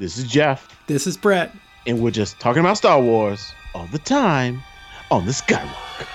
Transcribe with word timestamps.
This 0.00 0.16
is 0.16 0.24
Geoff, 0.24 0.74
This 0.86 1.06
is 1.06 1.18
Brett. 1.18 1.54
and 1.86 2.00
we're 2.00 2.10
just 2.10 2.40
talking 2.40 2.60
about 2.60 2.78
Star 2.78 2.98
Wars 3.02 3.52
all 3.74 3.86
the 3.92 3.98
time 3.98 4.62
on 5.10 5.26
the 5.26 5.32
Skywalk. 5.32 6.06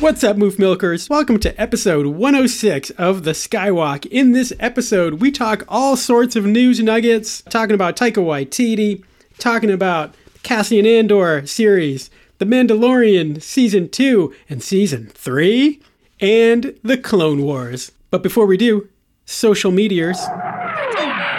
What's 0.00 0.22
up, 0.22 0.36
Moof 0.36 0.56
Milkers? 0.56 1.10
Welcome 1.10 1.40
to 1.40 1.60
episode 1.60 2.06
106 2.06 2.90
of 2.90 3.24
The 3.24 3.32
Skywalk. 3.32 4.06
In 4.06 4.30
this 4.32 4.52
episode, 4.60 5.14
we 5.14 5.32
talk 5.32 5.64
all 5.66 5.96
sorts 5.96 6.36
of 6.36 6.46
news 6.46 6.80
nuggets, 6.80 7.42
talking 7.50 7.74
about 7.74 7.96
Taika 7.96 8.18
Waititi, 8.24 9.02
talking 9.40 9.70
about 9.72 10.14
Cassian 10.44 10.86
Andor 10.86 11.44
series, 11.44 12.08
The 12.38 12.44
Mandalorian 12.44 13.42
Season 13.42 13.88
2 13.88 14.32
and 14.48 14.62
Season 14.62 15.06
3, 15.06 15.80
and 16.20 16.78
The 16.84 16.98
Clone 16.98 17.42
Wars. 17.42 17.90
But 18.12 18.22
before 18.22 18.46
we 18.46 18.56
do, 18.56 18.88
social 19.26 19.70
meteors. 19.70 20.18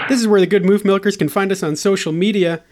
This 0.07 0.19
is 0.21 0.27
where 0.27 0.39
the 0.39 0.47
good 0.47 0.63
Moof 0.63 0.85
Milkers 0.85 1.17
can 1.17 1.29
find 1.29 1.51
us 1.51 1.63
on 1.63 1.75
social 1.75 2.11
media. 2.11 2.63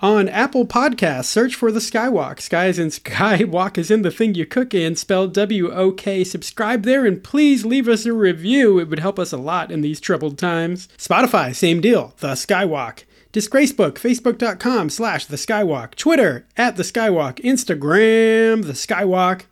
On 0.00 0.28
Apple 0.28 0.66
Podcasts, 0.66 1.24
search 1.24 1.54
for 1.54 1.72
the 1.72 1.80
Skywalk. 1.80 2.38
Sky 2.38 2.66
is 2.66 2.78
in 2.78 2.88
Skywalk 2.90 3.78
is 3.78 3.90
in 3.90 4.02
the 4.02 4.10
thing 4.10 4.34
you 4.34 4.44
cook 4.44 4.74
in, 4.74 4.94
spelled 4.94 5.32
W 5.32 5.72
O 5.72 5.90
K. 5.90 6.22
Subscribe 6.22 6.82
there 6.82 7.06
and 7.06 7.24
please 7.24 7.64
leave 7.64 7.88
us 7.88 8.04
a 8.04 8.12
review. 8.12 8.78
It 8.78 8.90
would 8.90 8.98
help 8.98 9.18
us 9.18 9.32
a 9.32 9.38
lot 9.38 9.72
in 9.72 9.80
these 9.80 9.98
troubled 9.98 10.36
times. 10.36 10.86
Spotify, 10.98 11.54
same 11.54 11.80
deal. 11.80 12.12
The 12.18 12.32
Skywalk. 12.32 13.04
Disgracebook, 13.32 13.94
facebook.com 13.94 14.90
slash 14.90 15.26
the 15.26 15.36
Skywalk. 15.36 15.94
Twitter, 15.94 16.46
at 16.56 16.76
the 16.76 16.82
Skywalk. 16.82 17.36
Instagram, 17.42 18.66
the 18.66 18.72
Skywalk. 18.72 19.42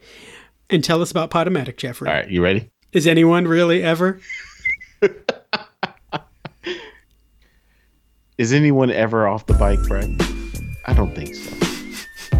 And 0.71 0.85
tell 0.85 1.01
us 1.01 1.11
about 1.11 1.31
Podomatic, 1.31 1.77
Geoffrey. 1.79 2.09
All 2.09 2.15
right, 2.15 2.31
you 2.31 2.43
ready? 2.43 2.71
Is 2.93 3.07
anyone 3.07 3.49
really 3.49 3.83
ever? 3.83 4.21
Is 8.39 8.53
anyone 8.53 8.91
ever 8.91 9.29
off 9.29 9.47
the 9.47 9.55
bike, 9.55 9.81
Brett? 9.87 10.09
I 10.87 10.93
don't 10.95 11.15
think 11.15 11.35
so. 11.35 11.51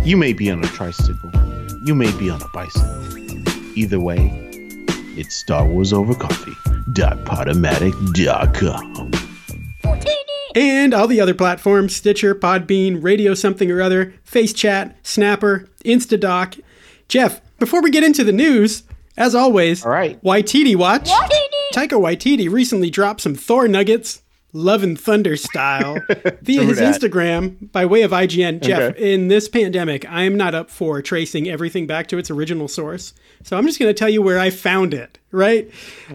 You 0.03 0.17
may 0.17 0.33
be 0.33 0.51
on 0.51 0.65
a 0.65 0.69
tricycle. 0.69 1.31
You 1.85 1.95
may 1.95 2.11
be 2.19 2.31
on 2.31 2.41
a 2.43 2.49
bicycle. 2.49 2.91
Either 3.77 4.01
way, 4.01 4.31
it's 5.17 5.37
Star 5.37 5.65
Wars 5.67 5.93
Over 5.93 6.15
Coffee. 6.15 6.53
Podomatic.com. 6.95 9.11
and 10.55 10.95
all 10.95 11.07
the 11.09 11.21
other 11.21 11.35
platforms 11.35 11.95
Stitcher, 11.97 12.35
Podbean, 12.35 13.03
Radio 13.03 13.35
Something 13.35 13.71
or 13.71 13.81
Other, 13.81 14.13
FaceChat, 14.31 14.95
Snapper, 15.03 15.69
Instadoc. 15.85 16.61
Geoff, 17.09 17.41
before 17.59 17.83
we 17.83 17.91
get 17.91 18.05
into 18.05 18.23
the 18.25 18.33
news, 18.33 18.83
as 19.17 19.35
always, 19.35 19.85
All 19.85 19.91
right. 19.93 20.23
Waititi 20.23 20.77
Watch. 20.77 21.09
Taika 21.75 21.99
Waititi 22.01 22.51
recently 22.51 22.91
dropped 22.91 23.21
some 23.21 23.35
Thor 23.35 23.67
nuggets, 23.69 24.23
Love 24.53 24.85
and 24.85 24.99
Thunder 25.01 25.37
style, 25.37 25.97
via 26.43 26.63
his 26.63 26.79
that. 26.79 27.01
Instagram 27.01 27.73
by 27.73 27.85
way 27.85 28.03
of 28.03 28.13
IGN. 28.13 28.61
Geoff, 28.63 28.81
Okay. 28.81 29.13
in 29.15 29.27
this 29.27 29.49
pandemic, 29.49 30.09
I 30.09 30.23
am 30.23 30.37
not 30.37 30.55
up 30.55 30.71
for 30.71 31.03
tracing 31.03 31.49
everything 31.49 31.87
back 31.89 32.07
to 32.09 32.19
its 32.19 32.31
original 32.31 32.69
source. 32.69 33.13
So 33.43 33.57
I'm 33.59 33.67
just 33.67 33.81
going 33.81 33.89
to 33.93 33.99
tell 33.99 34.09
you 34.09 34.23
where 34.23 34.39
I 34.39 34.51
found 34.51 34.95
it, 34.95 35.19
right? 35.33 35.69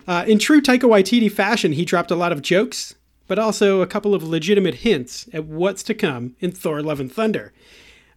Uh, 0.07 0.23
in 0.25 0.39
true 0.39 0.61
Taika 0.61 0.83
Waititi 0.83 1.29
fashion, 1.29 1.73
he 1.73 1.83
dropped 1.83 2.11
a 2.11 2.15
lot 2.15 2.31
of 2.31 2.41
jokes, 2.41 2.95
but 3.27 3.37
also 3.37 3.81
a 3.81 3.87
couple 3.87 4.15
of 4.15 4.23
legitimate 4.23 4.75
hints 4.75 5.27
at 5.33 5.43
what's 5.45 5.83
to 5.83 5.93
come 5.93 6.35
in 6.39 6.51
Thor 6.51 6.81
Love 6.81 7.01
and 7.01 7.11
Thunder. 7.11 7.51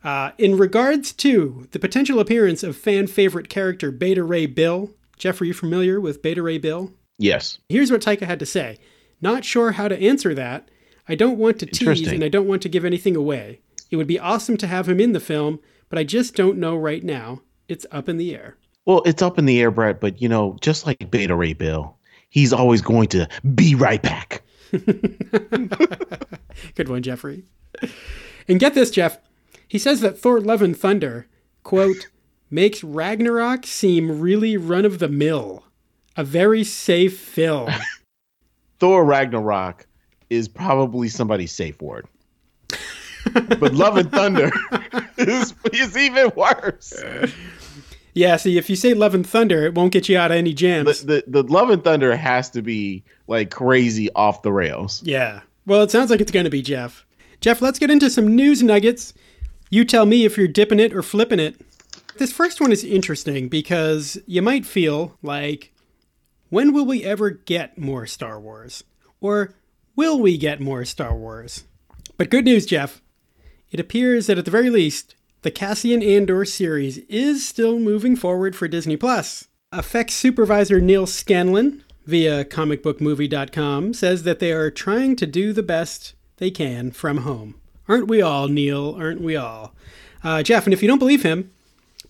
Uh, 0.05 0.31
in 0.39 0.57
regards 0.57 1.13
to 1.13 1.67
the 1.73 1.79
potential 1.81 2.21
appearance 2.21 2.63
of 2.63 2.77
fan 2.77 3.09
favorite 3.09 3.49
character 3.49 3.91
Beta 3.91 4.23
Ray 4.23 4.47
Bill, 4.47 4.91
Geoff, 5.19 5.41
are 5.41 5.45
you 5.45 5.55
familiar 5.55 6.01
with 6.01 6.23
Beta 6.23 6.43
Ray 6.43 6.59
Bill? 6.59 6.93
Yes. 7.23 7.59
Here's 7.69 7.93
what 7.93 8.03
Taika 8.03 8.23
had 8.23 8.41
to 8.41 8.47
say. 8.47 8.79
Not 9.21 9.45
sure 9.45 9.73
how 9.73 9.87
to 9.87 10.01
answer 10.01 10.35
that. 10.35 10.69
I 11.09 11.15
don't 11.15 11.39
want 11.39 11.61
to 11.61 11.67
tease 11.67 12.09
and 12.09 12.25
I 12.25 12.29
don't 12.29 12.49
want 12.49 12.63
to 12.63 12.69
give 12.69 12.85
anything 12.85 13.17
away. 13.17 13.61
It 13.91 13.97
would 13.97 14.09
be 14.09 14.19
awesome 14.19 14.57
to 14.57 14.67
have 14.67 14.89
him 14.89 14.99
in 14.99 15.13
the 15.13 15.21
film, 15.21 15.61
but 15.89 15.99
I 15.99 16.05
just 16.05 16.35
don't 16.35 16.59
know 16.59 16.77
right 16.77 17.05
now. 17.05 17.43
It's 17.69 17.87
up 17.93 18.09
in 18.09 18.17
the 18.17 18.35
air. 18.35 18.57
Well, 18.87 19.03
it's 19.07 19.23
up 19.23 19.39
in 19.39 19.45
the 19.45 19.61
air, 19.61 19.71
Brett, 19.71 20.01
but 20.01 20.21
you 20.21 20.29
know, 20.29 20.57
just 20.61 20.85
like 20.85 21.11
Beta 21.11 21.37
Ray 21.37 21.53
Bill, 21.53 21.97
he's 22.29 22.53
always 22.53 22.83
going 22.83 23.07
to 23.09 23.29
be 23.55 23.77
right 23.77 24.03
back. 24.03 24.43
Good 24.73 25.69
one, 26.89 27.03
Geoffrey. 27.03 27.45
And 28.49 28.59
get 28.59 28.75
this, 28.75 28.91
Geoff. 28.91 29.19
He 29.69 29.79
says 29.79 30.01
that 30.01 30.19
Thor 30.19 30.41
Love 30.41 30.63
and 30.63 30.77
Thunder, 30.77 31.29
quote, 31.63 32.09
makes 32.51 32.83
Ragnarok 32.83 33.65
seem 33.65 34.21
really 34.21 34.57
run 34.57 34.85
of 34.85 34.99
the 34.99 35.09
mill. 35.09 35.65
A 36.17 36.25
very 36.25 36.65
safe 36.65 37.19
film. 37.19 37.71
Thor 38.79 39.05
Ragnarok 39.05 39.87
is 40.31 40.49
probably 40.49 41.09
somebody's 41.09 41.53
safe 41.53 41.81
word. 41.81 42.07
but 43.35 43.73
Love 43.75 43.97
and 43.97 44.11
Thunder 44.11 44.51
is, 45.19 45.55
is 45.73 45.97
even 45.97 46.33
worse. 46.35 46.93
yeah, 48.15 48.37
see, 48.37 48.59
if 48.59 48.69
you 48.69 48.75
say 48.77 48.95
Love 48.95 49.15
and 49.15 49.27
Thunder, 49.27 49.65
it 49.67 49.75
won't 49.75 49.93
get 49.93 50.09
you 50.09 50.19
out 50.19 50.31
of 50.33 50.37
any 50.37 50.51
The, 50.51 50.55
jams. 50.57 51.05
the, 51.05 51.23
the 51.27 51.43
Love 51.45 51.71
and 51.71 51.85
Thunder 51.85 52.17
has 52.17 52.51
to 52.51 52.63
be 52.63 53.05
like 53.29 53.51
crazy 53.51 54.11
off 54.15 54.43
the 54.43 54.53
rails. 54.53 55.03
Yeah. 55.05 55.41
Well, 55.67 55.83
it 55.83 55.91
sounds 55.93 56.11
like 56.11 56.21
it's 56.21 56.33
going 56.33 56.45
to 56.45 56.51
be 56.51 56.63
Geoff. 56.63 57.07
Geoff, 57.41 57.63
let's 57.63 57.79
get 57.79 57.91
into 57.91 58.11
some 58.11 58.35
news 58.35 58.63
nuggets. 58.63 59.15
You 59.71 59.85
tell 59.85 60.05
me 60.07 60.25
if 60.25 60.37
you're 60.37 60.49
dipping 60.49 60.81
it 60.81 60.93
or 60.93 61.03
flipping 61.03 61.39
it. 61.41 61.61
This 62.19 62.33
first 62.33 62.61
one 62.61 62.73
is 62.73 62.85
interesting 62.85 63.49
because 63.49 64.19
you 64.27 64.43
might 64.43 64.67
feel 64.67 65.17
like, 65.23 65.73
when 66.53 66.75
will 66.75 66.85
we 66.85 67.03
ever 67.03 67.31
get 67.31 67.79
more 67.79 68.07
Star 68.07 68.39
Wars? 68.39 68.85
Or 69.23 69.55
will 69.97 70.21
we 70.21 70.37
get 70.37 70.61
more 70.61 70.85
Star 70.85 71.17
Wars? 71.17 71.65
But 72.19 72.29
good 72.29 72.45
news, 72.45 72.67
Geoff. 72.67 73.01
It 73.71 73.81
appears 73.81 74.27
that 74.27 74.37
at 74.37 74.45
the 74.45 74.51
very 74.51 74.69
least, 74.69 75.15
the 75.41 75.51
Cassian 75.51 76.03
Andor 76.03 76.45
series 76.45 76.99
is 77.09 77.49
still 77.49 77.79
moving 77.79 78.17
forward 78.17 78.55
for 78.55 78.69
Disney 78.69 78.99
Plus. 78.99 79.49
Effects 79.73 80.13
supervisor 80.13 80.79
Neal 80.79 81.07
Scanlan 81.07 81.83
via 82.05 82.45
comicbookmovie.com 82.45 83.95
says 83.95 84.25
that 84.25 84.39
they 84.39 84.53
are 84.53 84.71
trying 84.71 85.17
to 85.17 85.27
do 85.27 85.55
the 85.55 85.63
best 85.63 86.13
they 86.37 86.51
can 86.51 86.91
from 86.91 87.19
home. 87.19 87.55
Aren't 87.89 88.09
we 88.09 88.21
all, 88.21 88.49
Neil? 88.49 88.95
Aren't 88.99 89.23
we 89.23 89.37
all? 89.37 89.75
Uh, 90.23 90.43
Geoff, 90.43 90.67
and 90.67 90.75
if 90.75 90.83
you 90.83 90.89
don't 90.89 90.99
believe 90.99 91.23
him, 91.23 91.51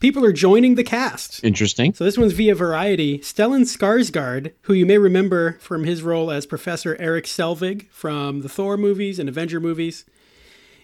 people 0.02 0.24
are 0.24 0.32
joining 0.32 0.74
the 0.74 0.82
cast. 0.82 1.42
Interesting. 1.44 1.94
So 1.94 2.02
this 2.02 2.18
one's 2.18 2.32
via 2.32 2.56
Variety. 2.56 3.20
Stellan 3.20 3.62
Skarsgård, 3.62 4.52
who 4.62 4.74
you 4.74 4.84
may 4.84 4.98
remember 4.98 5.58
from 5.60 5.84
his 5.84 6.02
role 6.02 6.32
as 6.32 6.44
Professor 6.44 6.96
Eric 6.98 7.24
Selvig 7.24 7.88
from 7.90 8.42
the 8.42 8.48
Thor 8.48 8.76
movies 8.76 9.20
and 9.20 9.28
Avenger 9.28 9.60
movies, 9.60 10.04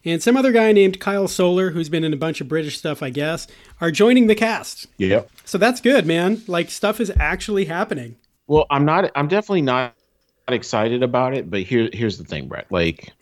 and 0.04 0.22
some 0.22 0.36
other 0.36 0.52
guy 0.52 0.70
named 0.70 1.00
Kyle 1.00 1.26
Soller, 1.26 1.70
who's 1.70 1.88
been 1.88 2.04
in 2.04 2.12
a 2.12 2.16
bunch 2.16 2.40
of 2.40 2.46
British 2.46 2.78
stuff, 2.78 3.02
I 3.02 3.10
guess, 3.10 3.48
are 3.80 3.90
joining 3.90 4.28
the 4.28 4.36
cast. 4.36 4.86
Yep. 4.98 5.28
So 5.44 5.58
that's 5.58 5.80
good, 5.80 6.06
man. 6.06 6.42
Like 6.46 6.70
stuff 6.70 7.00
is 7.00 7.12
actually 7.18 7.64
happening. 7.64 8.14
Well, 8.46 8.66
I'm 8.70 8.84
not. 8.84 9.10
I'm 9.16 9.26
definitely 9.26 9.62
not 9.62 9.94
excited 10.46 11.02
about 11.02 11.34
it. 11.34 11.50
But 11.50 11.62
here, 11.62 11.90
here's 11.92 12.18
the 12.18 12.24
thing, 12.24 12.46
Brett. 12.46 12.66
Like, 12.70 13.12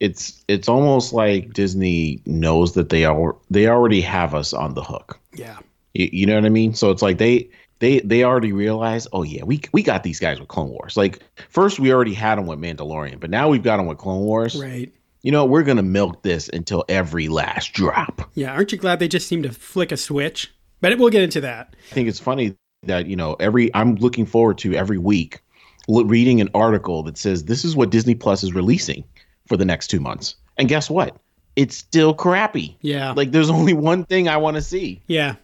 it's 0.00 0.44
it's 0.48 0.68
almost 0.68 1.12
like 1.12 1.52
Disney 1.52 2.22
knows 2.26 2.74
that 2.74 2.88
they 2.88 3.04
are 3.04 3.36
they 3.50 3.66
already 3.68 4.00
have 4.00 4.34
us 4.34 4.52
on 4.52 4.74
the 4.74 4.82
hook. 4.82 5.18
Yeah. 5.34 5.58
You, 5.94 6.08
you 6.12 6.26
know 6.26 6.34
what 6.34 6.44
I 6.44 6.50
mean? 6.50 6.74
So 6.74 6.90
it's 6.90 7.02
like 7.02 7.18
they 7.18 7.50
they 7.80 8.00
they 8.00 8.24
already 8.24 8.52
realize, 8.52 9.08
oh 9.12 9.22
yeah, 9.22 9.44
we 9.44 9.60
we 9.72 9.82
got 9.82 10.02
these 10.02 10.20
guys 10.20 10.38
with 10.38 10.48
Clone 10.48 10.70
Wars. 10.70 10.96
Like 10.96 11.20
first 11.48 11.80
we 11.80 11.92
already 11.92 12.14
had 12.14 12.38
them 12.38 12.46
with 12.46 12.60
Mandalorian, 12.60 13.20
but 13.20 13.30
now 13.30 13.48
we've 13.48 13.62
got 13.62 13.78
them 13.78 13.86
with 13.86 13.98
Clone 13.98 14.22
Wars. 14.22 14.60
Right. 14.60 14.92
You 15.22 15.32
know, 15.32 15.44
we're 15.44 15.64
gonna 15.64 15.82
milk 15.82 16.22
this 16.22 16.48
until 16.48 16.84
every 16.88 17.28
last 17.28 17.72
drop. 17.72 18.30
Yeah. 18.34 18.52
Aren't 18.52 18.72
you 18.72 18.78
glad 18.78 19.00
they 19.00 19.08
just 19.08 19.26
seem 19.26 19.42
to 19.42 19.52
flick 19.52 19.92
a 19.92 19.96
switch? 19.96 20.52
But 20.80 20.96
we'll 20.98 21.10
get 21.10 21.22
into 21.22 21.40
that. 21.40 21.74
I 21.90 21.94
think 21.94 22.08
it's 22.08 22.20
funny 22.20 22.54
that 22.84 23.06
you 23.06 23.16
know 23.16 23.36
every 23.40 23.74
I'm 23.74 23.96
looking 23.96 24.26
forward 24.26 24.58
to 24.58 24.74
every 24.74 24.98
week 24.98 25.40
reading 25.88 26.40
an 26.40 26.50
article 26.54 27.02
that 27.02 27.16
says 27.16 27.44
this 27.44 27.64
is 27.64 27.74
what 27.74 27.90
Disney 27.90 28.14
Plus 28.14 28.44
is 28.44 28.52
releasing 28.52 29.04
for 29.48 29.56
the 29.56 29.64
next 29.64 29.88
two 29.88 30.00
months, 30.00 30.36
and 30.56 30.68
guess 30.68 30.88
what? 30.88 31.16
It's 31.56 31.76
still 31.76 32.14
crappy. 32.14 32.76
Yeah. 32.82 33.12
Like 33.12 33.32
there's 33.32 33.50
only 33.50 33.72
one 33.72 34.04
thing 34.04 34.28
I 34.28 34.36
want 34.36 34.56
to 34.56 34.62
see. 34.62 35.02
Yeah, 35.06 35.36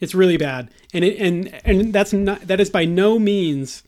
it's 0.00 0.14
really 0.14 0.36
bad, 0.36 0.70
and 0.94 1.04
it, 1.04 1.18
and 1.18 1.60
and 1.64 1.92
that's 1.92 2.12
not 2.12 2.40
that 2.46 2.60
is 2.60 2.70
by 2.70 2.84
no 2.84 3.18
means 3.18 3.82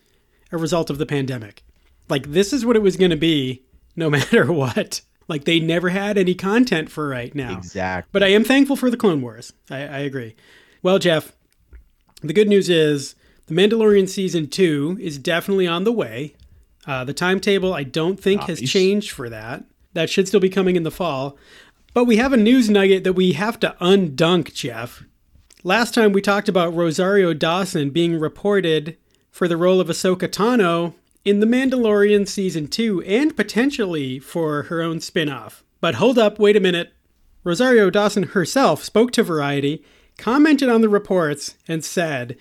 a 0.52 0.58
result 0.58 0.90
of 0.90 0.99
the 0.99 1.06
pandemic. 1.06 1.62
Like 2.08 2.32
this 2.32 2.52
is 2.52 2.67
what 2.67 2.76
it 2.76 2.82
was 2.82 2.96
going 2.96 3.12
to 3.12 3.17
be, 3.17 3.62
no 3.96 4.11
matter 4.11 4.52
what. 4.52 5.00
Like 5.28 5.44
they 5.44 5.61
never 5.61 5.90
had 5.90 6.19
any 6.19 6.34
content 6.34 6.90
for 6.90 7.08
right 7.08 7.32
now. 7.34 7.56
Exactly. 7.56 8.08
But 8.12 8.25
I 8.25 8.28
am 8.28 8.43
thankful 8.43 8.75
for 8.75 8.90
the 8.90 8.96
Clone 8.96 9.23
Wars. 9.23 9.52
I, 9.70 9.76
I 9.78 9.99
agree. 10.00 10.34
Well, 10.82 10.99
Geoff, 10.99 11.32
the 12.20 12.32
good 12.32 12.49
news 12.49 12.69
is 12.69 13.14
the 13.46 13.55
Mandalorian 13.55 14.08
season 14.08 14.49
two 14.49 14.99
is 15.00 15.19
definitely 15.19 15.69
on 15.69 15.84
the 15.84 15.93
way. 15.93 16.34
Uh, 16.87 17.05
the 17.05 17.12
timetable 17.12 17.75
I 17.75 17.85
don't 17.85 18.19
think 18.19 18.43
has 18.43 18.61
changed 18.61 19.11
for 19.11 19.29
that. 19.29 19.65
That 19.93 20.09
should 20.09 20.29
still 20.29 20.41
be 20.41 20.49
coming 20.49 20.77
in 20.77 20.82
the 20.82 20.91
fall. 20.91 21.37
But 21.93 22.05
we 22.05 22.17
have 22.17 22.32
a 22.32 22.37
news 22.37 22.71
nugget 22.71 23.05
that 23.05 23.15
we 23.15 23.32
have 23.32 23.59
to 23.61 23.77
undunk, 23.81 24.55
Geoff. 24.55 25.05
Last 25.62 25.93
time 25.93 26.12
we 26.12 26.23
talked 26.23 26.49
about 26.49 26.75
Rosario 26.75 27.35
Dawson 27.35 27.91
being 27.91 28.19
reported 28.19 28.97
for 29.31 29.47
the 29.47 29.56
role 29.56 29.81
of 29.81 29.88
Ahsoka 29.88 30.29
Tano 30.29 30.94
in 31.25 31.41
The 31.41 31.47
Mandalorian 31.47 32.27
Season 32.27 32.67
2 32.67 33.03
and 33.03 33.37
potentially 33.37 34.19
for 34.19 34.65
her 34.65 34.81
own 34.81 35.00
spin 35.00 35.29
off. 35.29 35.62
But 35.81 35.97
hold 35.97 36.19
up, 36.19 36.38
wait 36.38 36.56
a 36.56 36.61
minute. 36.61 36.93
Rosario 37.44 37.91
Dawson 37.91 38.23
herself 38.25 38.85
spoke 38.85 39.12
to 39.12 39.23
Variety, 39.23 39.85
commented 40.17 40.69
on 40.69 40.81
the 40.81 40.88
reports, 40.88 41.56
and 41.67 41.85
said, 41.85 42.37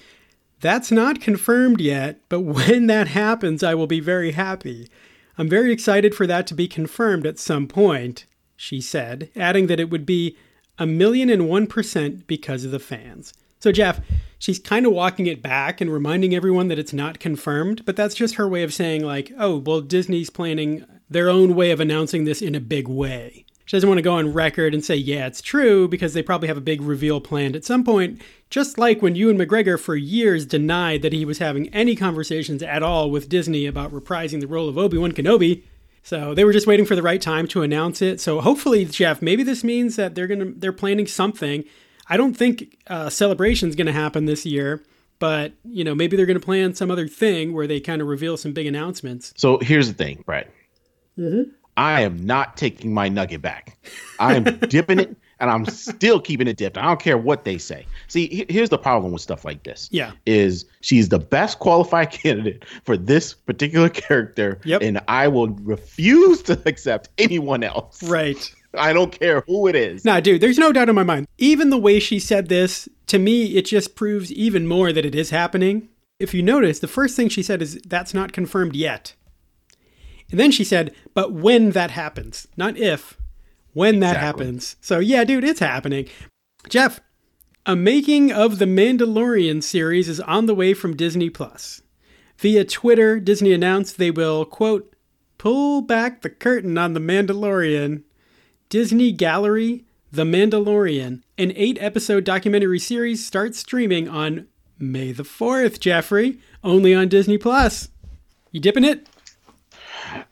That's 0.61 0.91
not 0.91 1.21
confirmed 1.21 1.81
yet, 1.81 2.21
but 2.29 2.39
when 2.41 2.87
that 2.87 3.09
happens, 3.09 3.63
I 3.63 3.75
will 3.75 3.87
be 3.87 3.99
very 3.99 4.31
happy. 4.31 4.89
I'm 5.37 5.49
very 5.49 5.71
excited 5.71 6.13
for 6.13 6.27
that 6.27 6.47
to 6.47 6.53
be 6.53 6.67
confirmed 6.67 7.25
at 7.25 7.39
some 7.39 7.67
point, 7.67 8.25
she 8.57 8.81
said, 8.81 9.29
adding 9.35 9.67
that 9.67 9.79
it 9.79 9.89
would 9.89 10.05
be 10.05 10.35
a 10.77 10.85
million 10.85 11.29
and 11.29 11.47
one 11.47 11.67
percent 11.67 12.27
because 12.27 12.65
of 12.65 12.71
the 12.71 12.79
fans. 12.79 13.33
So, 13.59 13.71
Geoff, 13.71 13.99
she's 14.37 14.59
kind 14.59 14.85
of 14.85 14.93
walking 14.93 15.27
it 15.27 15.41
back 15.41 15.81
and 15.81 15.91
reminding 15.91 16.33
everyone 16.33 16.69
that 16.69 16.79
it's 16.79 16.93
not 16.93 17.19
confirmed, 17.19 17.85
but 17.85 17.95
that's 17.95 18.15
just 18.15 18.35
her 18.35 18.47
way 18.47 18.63
of 18.63 18.73
saying, 18.73 19.03
like, 19.03 19.31
oh, 19.37 19.57
well, 19.57 19.81
Disney's 19.81 20.29
planning 20.29 20.85
their 21.09 21.29
own 21.29 21.55
way 21.55 21.71
of 21.71 21.79
announcing 21.79 22.23
this 22.23 22.41
in 22.41 22.55
a 22.55 22.61
big 22.61 22.87
way. 22.87 23.45
She 23.65 23.75
doesn't 23.75 23.89
want 23.89 23.99
to 23.99 24.03
go 24.03 24.15
on 24.15 24.33
record 24.33 24.73
and 24.73 24.83
say, 24.83 24.95
yeah, 24.95 25.27
it's 25.27 25.41
true, 25.41 25.87
because 25.87 26.13
they 26.13 26.23
probably 26.23 26.47
have 26.47 26.57
a 26.57 26.61
big 26.61 26.81
reveal 26.81 27.21
planned 27.21 27.55
at 27.55 27.65
some 27.65 27.83
point, 27.83 28.21
just 28.49 28.77
like 28.77 29.01
when 29.01 29.15
Ewan 29.15 29.37
McGregor 29.37 29.79
for 29.79 29.95
years 29.95 30.45
denied 30.45 31.01
that 31.03 31.13
he 31.13 31.23
was 31.25 31.37
having 31.37 31.69
any 31.69 31.95
conversations 31.95 32.63
at 32.63 32.81
all 32.81 33.11
with 33.11 33.29
Disney 33.29 33.65
about 33.65 33.91
reprising 33.91 34.39
the 34.39 34.47
role 34.47 34.67
of 34.67 34.77
Obi 34.77 34.97
Wan 34.97 35.11
Kenobi. 35.11 35.63
So 36.01 36.33
they 36.33 36.43
were 36.43 36.53
just 36.53 36.65
waiting 36.65 36.85
for 36.85 36.95
the 36.95 37.03
right 37.03 37.21
time 37.21 37.47
to 37.49 37.61
announce 37.61 38.01
it. 38.01 38.19
So 38.19 38.41
hopefully, 38.41 38.85
Geoff, 38.85 39.21
maybe 39.21 39.43
this 39.43 39.63
means 39.63 39.95
that 39.97 40.15
they're 40.15 40.27
gonna 40.27 40.51
they're 40.55 40.73
planning 40.73 41.05
something. 41.05 41.63
I 42.07 42.17
don't 42.17 42.33
think 42.33 42.77
uh, 42.87 43.09
celebration's 43.09 43.75
gonna 43.75 43.91
happen 43.91 44.25
this 44.25 44.45
year, 44.45 44.83
but 45.19 45.53
you 45.63 45.83
know 45.83 45.93
maybe 45.93 46.17
they're 46.17 46.25
gonna 46.25 46.39
plan 46.39 46.73
some 46.73 46.89
other 46.89 47.07
thing 47.07 47.53
where 47.53 47.67
they 47.67 47.79
kind 47.79 48.01
of 48.01 48.07
reveal 48.07 48.37
some 48.37 48.53
big 48.53 48.65
announcements. 48.65 49.33
So 49.37 49.59
here's 49.59 49.87
the 49.87 49.93
thing, 49.93 50.23
Brett. 50.25 50.51
Mm-hmm. 51.17 51.51
I 51.77 52.01
am 52.01 52.25
not 52.25 52.57
taking 52.57 52.93
my 52.93 53.09
nugget 53.09 53.41
back. 53.41 53.77
I 54.19 54.35
am 54.35 54.43
dipping 54.69 54.99
it 54.99 55.15
and 55.39 55.49
I'm 55.49 55.65
still 55.65 56.19
keeping 56.19 56.47
it 56.47 56.57
dipped. 56.57 56.77
I 56.77 56.85
don't 56.85 56.99
care 56.99 57.17
what 57.17 57.45
they 57.45 57.57
say. 57.57 57.85
See, 58.07 58.45
here's 58.49 58.69
the 58.69 58.77
problem 58.77 59.11
with 59.11 59.21
stuff 59.21 59.45
like 59.45 59.63
this. 59.63 59.89
Yeah. 59.91 60.11
Is 60.25 60.65
she's 60.81 61.09
the 61.09 61.19
best 61.19 61.59
qualified 61.59 62.11
candidate 62.11 62.65
for 62.83 62.97
this 62.97 63.33
particular 63.33 63.89
character. 63.89 64.59
Yep. 64.63 64.81
And 64.81 64.99
I 65.07 65.27
will 65.27 65.49
refuse 65.49 66.41
to 66.43 66.61
accept 66.65 67.09
anyone 67.17 67.63
else. 67.63 68.03
Right. 68.03 68.53
I 68.75 68.93
don't 68.93 69.11
care 69.11 69.41
who 69.47 69.67
it 69.67 69.75
is. 69.75 70.05
Nah, 70.05 70.19
dude, 70.19 70.41
there's 70.41 70.59
no 70.59 70.71
doubt 70.71 70.89
in 70.89 70.95
my 70.95 71.03
mind. 71.03 71.27
Even 71.37 71.71
the 71.71 71.77
way 71.77 71.99
she 71.99 72.19
said 72.19 72.49
this, 72.49 72.87
to 73.07 73.17
me, 73.17 73.55
it 73.55 73.65
just 73.65 73.95
proves 73.95 74.31
even 74.31 74.67
more 74.67 74.93
that 74.93 75.05
it 75.05 75.15
is 75.15 75.31
happening. 75.31 75.89
If 76.19 76.33
you 76.33 76.43
notice, 76.43 76.79
the 76.79 76.87
first 76.87 77.15
thing 77.15 77.29
she 77.29 77.41
said 77.41 77.61
is, 77.61 77.79
that's 77.87 78.13
not 78.13 78.31
confirmed 78.31 78.75
yet. 78.75 79.15
And 80.29 80.39
then 80.39 80.51
she 80.51 80.63
said, 80.63 80.93
but 81.13 81.33
when 81.33 81.71
that 81.71 81.91
happens, 81.91 82.47
not 82.55 82.77
if, 82.77 83.18
when 83.73 83.99
that 83.99 84.15
Exactly. 84.15 84.45
happens. 84.45 84.75
So 84.81 84.99
yeah, 84.99 85.23
dude, 85.23 85.43
it's 85.43 85.59
happening. 85.59 86.07
Geoff, 86.67 86.99
a 87.65 87.75
making 87.75 88.31
of 88.31 88.59
the 88.59 88.65
Mandalorian 88.65 89.61
series 89.63 90.09
is 90.09 90.19
on 90.21 90.45
the 90.45 90.55
way 90.55 90.73
from 90.73 90.95
Disney 90.95 91.29
Plus. 91.29 91.81
Via 92.37 92.63
Twitter, 92.65 93.19
Disney 93.19 93.51
announced 93.53 93.97
they 93.97 94.11
will, 94.11 94.45
quote, 94.45 94.93
pull 95.37 95.81
back 95.81 96.21
the 96.21 96.29
curtain 96.29 96.77
on 96.77 96.93
the 96.93 96.99
Mandalorian. 96.99 98.03
Disney 98.69 99.11
Gallery, 99.11 99.85
The 100.11 100.23
Mandalorian, 100.23 101.21
an 101.37 101.53
eight 101.55 101.77
episode 101.81 102.23
documentary 102.23 102.79
series 102.79 103.25
starts 103.25 103.59
streaming 103.59 104.07
on 104.07 104.47
May 104.77 105.11
the 105.11 105.23
4th, 105.23 105.79
Geoffrey, 105.79 106.39
only 106.63 106.93
on 106.95 107.07
Disney 107.09 107.37
Plus. 107.37 107.89
You 108.51 108.59
dipping 108.61 108.85
it? 108.85 109.07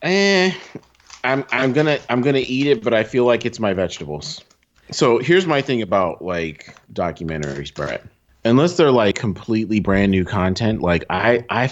Eh, 0.01 0.53
I'm 1.27 1.45
I'm 1.51 1.73
gonna 1.73 1.99
I'm 2.09 2.21
gonna 2.21 2.43
eat 2.43 2.67
it, 2.67 2.83
but 2.83 2.93
I 2.93 3.03
feel 3.03 3.25
like 3.25 3.45
it's 3.45 3.59
my 3.59 3.73
vegetables. 3.73 4.43
So 4.91 5.17
here's 5.19 5.45
my 5.45 5.61
thing 5.61 5.81
about 5.81 6.21
like 6.21 6.75
documentaries, 6.93 7.73
Brett. 7.73 8.03
Unless 8.45 8.77
they're 8.77 8.91
like 8.91 9.15
completely 9.15 9.81
brand 9.81 10.11
new 10.11 10.23
content, 10.23 10.81
like 10.81 11.03
I 11.09 11.43
I 11.49 11.69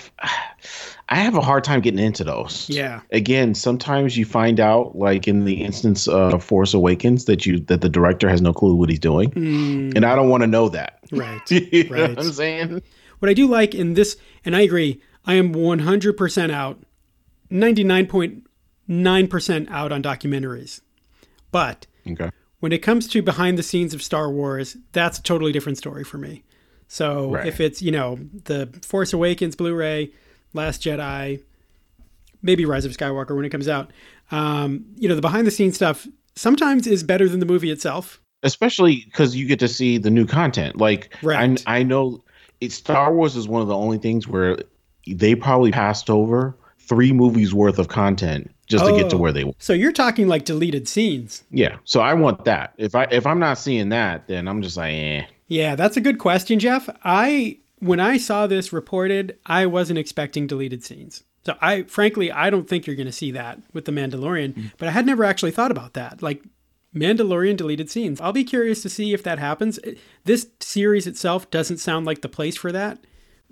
I 1.08 1.16
have 1.16 1.36
a 1.36 1.42
hard 1.42 1.64
time 1.64 1.80
getting 1.80 2.00
into 2.00 2.26
those. 2.26 2.68
Yeah. 2.70 3.00
Again, 3.12 3.56
sometimes 3.56 4.18
you 4.18 4.26
find 4.26 4.60
out, 4.60 4.98
like 4.98 5.28
in 5.28 5.46
the 5.46 5.64
instance 5.64 6.08
of 6.08 6.44
Force 6.44 6.74
Awakens, 6.74 7.26
that 7.26 7.46
you 7.46 7.60
that 7.62 7.80
the 7.80 7.90
director 7.90 8.28
has 8.28 8.42
no 8.42 8.52
clue 8.52 8.76
what 8.76 8.90
he's 8.90 9.00
doing, 9.00 9.32
mm. 9.32 9.96
and 9.96 10.04
I 10.04 10.16
don't 10.16 10.28
want 10.28 10.44
to 10.44 10.48
know 10.48 10.68
that. 10.70 11.00
Right. 11.12 11.40
you 11.52 11.86
know 11.86 11.96
right. 11.96 12.10
what 12.10 12.26
I'm 12.26 12.32
saying? 12.34 12.82
What 13.20 13.30
I 13.30 13.34
do 13.34 13.48
like 13.48 13.74
in 13.74 13.94
this, 13.94 14.18
and 14.44 14.54
I 14.54 14.62
agree, 14.62 15.02
I 15.26 15.36
am 15.36 15.54
100% 15.54 16.52
out, 16.52 16.84
99.9% 18.88 19.70
out 19.72 19.92
on 19.92 20.02
documentaries. 20.04 20.82
But 21.52 21.88
Okay. 22.10 22.30
when 22.60 22.72
it 22.72 22.80
comes 22.80 23.08
to 23.10 23.22
behind 23.22 23.58
the 23.58 23.64
scenes 23.64 23.94
of 23.94 24.02
Star 24.02 24.30
Wars, 24.30 24.78
that's 24.92 25.20
a 25.20 25.24
totally 25.24 25.52
different 25.52 25.78
story 25.78 26.04
for 26.04 26.18
me. 26.18 26.44
So 26.88 27.32
Right. 27.32 27.48
if 27.48 27.60
it's, 27.60 27.82
you 27.82 27.92
know, 27.92 28.20
the 28.46 28.68
Force 28.82 29.12
Awakens 29.14 29.56
Blu 29.56 29.74
ray, 29.74 30.12
Last 30.54 30.82
Jedi, 30.84 31.42
maybe 32.42 32.64
Rise 32.66 32.86
of 32.86 32.92
Skywalker 32.96 33.36
when 33.36 33.44
it 33.46 33.50
comes 33.50 33.68
out, 33.68 33.92
um, 34.32 34.86
you 34.98 35.10
know, 35.10 35.16
the 35.16 35.22
behind 35.22 35.48
the 35.48 35.52
scenes 35.52 35.76
stuff 35.76 36.08
sometimes 36.36 36.86
is 36.88 37.04
better 37.04 37.28
than 37.28 37.40
the 37.40 37.46
movie 37.46 37.72
itself. 37.72 38.22
especially 38.44 39.04
because 39.06 39.36
you 39.36 39.48
get 39.48 39.58
to 39.58 39.68
see 39.68 39.98
the 39.98 40.12
new 40.12 40.26
content. 40.28 40.78
Like, 40.78 41.12
Right. 41.24 41.60
I, 41.66 41.80
I 41.80 41.84
know 41.84 42.24
it, 42.62 42.72
Star 42.72 43.12
Wars 43.12 43.36
is 43.36 43.48
one 43.48 43.64
of 43.64 43.68
the 43.68 43.76
only 43.76 43.98
things 43.98 44.28
where 44.28 44.60
they 45.08 45.34
probably 45.34 45.72
passed 45.72 46.12
over 46.12 46.56
three 46.78 47.12
movies 47.12 47.56
worth 47.56 47.80
of 47.80 47.88
content 47.88 48.52
just 48.68 48.86
to 48.86 48.92
get 48.94 49.10
to 49.12 49.16
Oh. 49.16 49.20
where 49.20 49.32
they. 49.32 49.44
want. 49.44 49.56
So 49.62 49.74
you're 49.74 49.92
talking 49.92 50.28
like 50.28 50.46
deleted 50.46 50.88
scenes. 50.88 51.44
Yeah, 51.52 51.78
so 51.84 52.00
I 52.02 52.14
want 52.14 52.46
that. 52.46 52.74
If 52.78 52.96
I 52.96 53.04
if 53.12 53.26
I'm 53.28 53.40
not 53.40 53.58
seeing 53.58 53.90
that, 53.90 54.28
then 54.28 54.48
I'm 54.48 54.62
just 54.62 54.78
like, 54.78 54.94
eh. 54.94 55.26
Yeah, 55.48 55.76
that's 55.76 55.98
a 55.98 56.02
good 56.02 56.18
question, 56.20 56.60
Geoff. 56.60 56.90
I 57.04 57.58
when 57.80 58.00
I 58.00 58.18
saw 58.18 58.48
this 58.48 58.74
reported, 58.74 59.38
I 59.46 59.66
wasn't 59.66 60.00
expecting 60.00 60.48
deleted 60.48 60.84
scenes. 60.84 61.24
So 61.46 61.56
I 61.62 61.84
frankly, 61.84 62.32
I 62.32 62.50
don't 62.50 62.68
think 62.68 62.88
you're 62.88 62.96
going 62.96 63.06
to 63.06 63.12
see 63.12 63.32
that 63.32 63.60
with 63.74 63.86
the 63.86 63.92
Mandalorian, 63.92 64.72
but 64.80 64.88
I 64.88 64.92
had 64.92 65.06
never 65.06 65.24
actually 65.24 65.52
thought 65.52 65.70
about 65.72 65.94
that. 65.94 66.24
Like 66.24 66.42
Mandalorian 66.96 67.58
deleted 67.58 67.92
scenes. 67.92 68.20
I'll 68.22 68.32
be 68.32 68.44
curious 68.44 68.82
to 68.84 68.90
see 68.90 69.14
if 69.14 69.22
that 69.24 69.38
happens. 69.38 69.80
This 70.24 70.48
series 70.60 71.06
itself 71.06 71.52
doesn't 71.52 71.78
sound 71.78 72.06
like 72.06 72.22
the 72.22 72.30
place 72.30 72.56
for 72.56 72.72
that. 72.72 73.00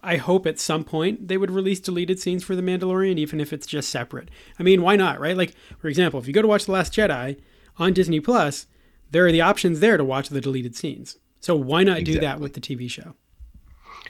I 0.03 0.17
hope 0.17 0.45
at 0.45 0.59
some 0.59 0.83
point 0.83 1.27
they 1.29 1.38
would 1.38 1.50
release 1.50 1.79
deleted 1.79 2.19
scenes 2.19 2.44
for 2.44 2.55
The 2.55 2.61
Mandalorian, 2.61 3.17
even 3.17 3.39
if 3.39 3.53
it's 3.53 3.65
just 3.65 3.89
separate. 3.89 4.29
I 4.59 4.63
mean, 4.63 4.81
why 4.81 4.95
not, 4.95 5.19
right? 5.19 5.38
Like, 5.38 5.53
for 5.79 5.88
example, 5.88 6.19
if 6.19 6.27
you 6.27 6.33
go 6.33 6.41
to 6.41 6.48
watch 6.48 6.65
The 6.65 6.74
Last 6.74 6.93
Jedi 6.93 7.39
on 7.77 7.93
Disney 7.93 8.19
Plus, 8.19 8.67
there 9.12 9.25
are 9.25 9.31
the 9.31 9.41
options 9.41 9.79
there 9.79 9.98
to 9.98 10.03
watch 10.03 10.29
the 10.29 10.41
deleted 10.41 10.75
scenes. 10.75 11.17
So 11.39 11.55
why 11.55 11.83
not 11.83 12.03
do 12.03 12.19
that 12.19 12.39
with 12.39 12.53
the 12.53 12.62
TV 12.62 12.89
show? 12.89 13.15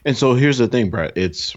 And 0.05 0.17
so 0.17 0.33
here's 0.33 0.57
the 0.57 0.67
thing, 0.67 0.89
Brett. 0.89 1.13
It's 1.15 1.55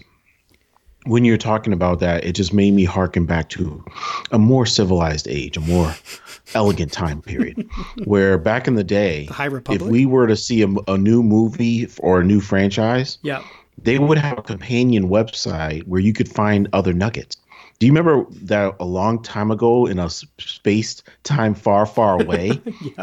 when 1.05 1.23
you're 1.23 1.37
talking 1.37 1.73
about 1.73 1.99
that, 1.99 2.23
it 2.23 2.33
just 2.33 2.53
made 2.53 2.73
me 2.73 2.83
harken 2.83 3.25
back 3.25 3.49
to 3.49 3.83
a 4.31 4.37
more 4.37 4.65
civilized 4.65 5.27
age, 5.27 5.57
a 5.57 5.61
more 5.61 5.95
elegant 6.53 6.91
time 6.91 7.21
period, 7.21 7.67
where 8.05 8.37
back 8.37 8.67
in 8.67 8.75
the 8.75 8.83
day, 8.83 9.27
The 9.65 9.73
if 9.75 9.81
we 9.81 10.05
were 10.05 10.27
to 10.27 10.35
see 10.35 10.61
a, 10.61 10.67
a 10.87 10.97
new 10.97 11.23
movie 11.23 11.87
or 11.99 12.21
a 12.21 12.23
new 12.23 12.41
franchise, 12.41 13.17
yeah. 13.21 13.43
They 13.77 13.99
would 13.99 14.17
have 14.17 14.39
a 14.39 14.41
companion 14.41 15.09
website 15.09 15.83
where 15.83 16.01
you 16.01 16.13
could 16.13 16.29
find 16.29 16.67
other 16.73 16.93
nuggets. 16.93 17.37
Do 17.79 17.85
you 17.85 17.91
remember 17.93 18.25
that 18.43 18.75
a 18.79 18.85
long 18.85 19.21
time 19.21 19.51
ago 19.51 19.85
in 19.85 19.99
a 19.99 20.09
space 20.09 21.03
time 21.23 21.53
far, 21.53 21.85
far 21.85 22.19
away, 22.21 22.61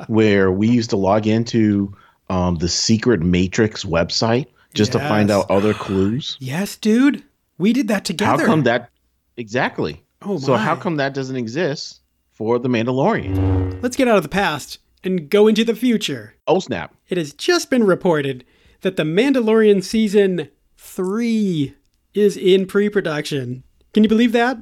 where 0.08 0.50
we 0.50 0.68
used 0.68 0.90
to 0.90 0.96
log 0.96 1.26
into 1.26 1.94
um, 2.28 2.56
the 2.56 2.68
secret 2.68 3.20
Matrix 3.20 3.84
website 3.84 4.46
just 4.74 4.92
to 4.92 4.98
find 4.98 5.30
out 5.30 5.50
other 5.50 5.74
clues? 5.74 6.36
Yes, 6.40 6.76
dude. 6.76 7.22
We 7.56 7.72
did 7.72 7.86
that 7.88 8.04
together. 8.04 8.42
How 8.42 8.46
come 8.46 8.64
that? 8.64 8.90
Exactly. 9.36 10.02
Oh, 10.22 10.34
my. 10.34 10.40
So 10.40 10.56
how 10.56 10.74
come 10.74 10.96
that 10.96 11.14
doesn't 11.14 11.36
exist 11.36 12.00
for 12.32 12.58
the 12.58 12.68
Mandalorian? 12.68 13.80
Let's 13.80 13.96
get 13.96 14.08
out 14.08 14.16
of 14.16 14.24
the 14.24 14.28
past 14.28 14.78
and 15.04 15.30
go 15.30 15.46
into 15.46 15.64
the 15.64 15.76
future. 15.76 16.34
Oh 16.48 16.58
snap! 16.58 16.94
It 17.08 17.16
has 17.18 17.32
just 17.32 17.70
been 17.70 17.84
reported 17.84 18.44
that 18.80 18.96
The 18.96 19.02
Mandalorian 19.04 19.82
season 19.84 20.48
3 20.94 21.74
is 22.14 22.36
in 22.36 22.66
pre-production. 22.66 23.64
Can 23.92 24.02
you 24.02 24.08
believe 24.08 24.32
that? 24.32 24.58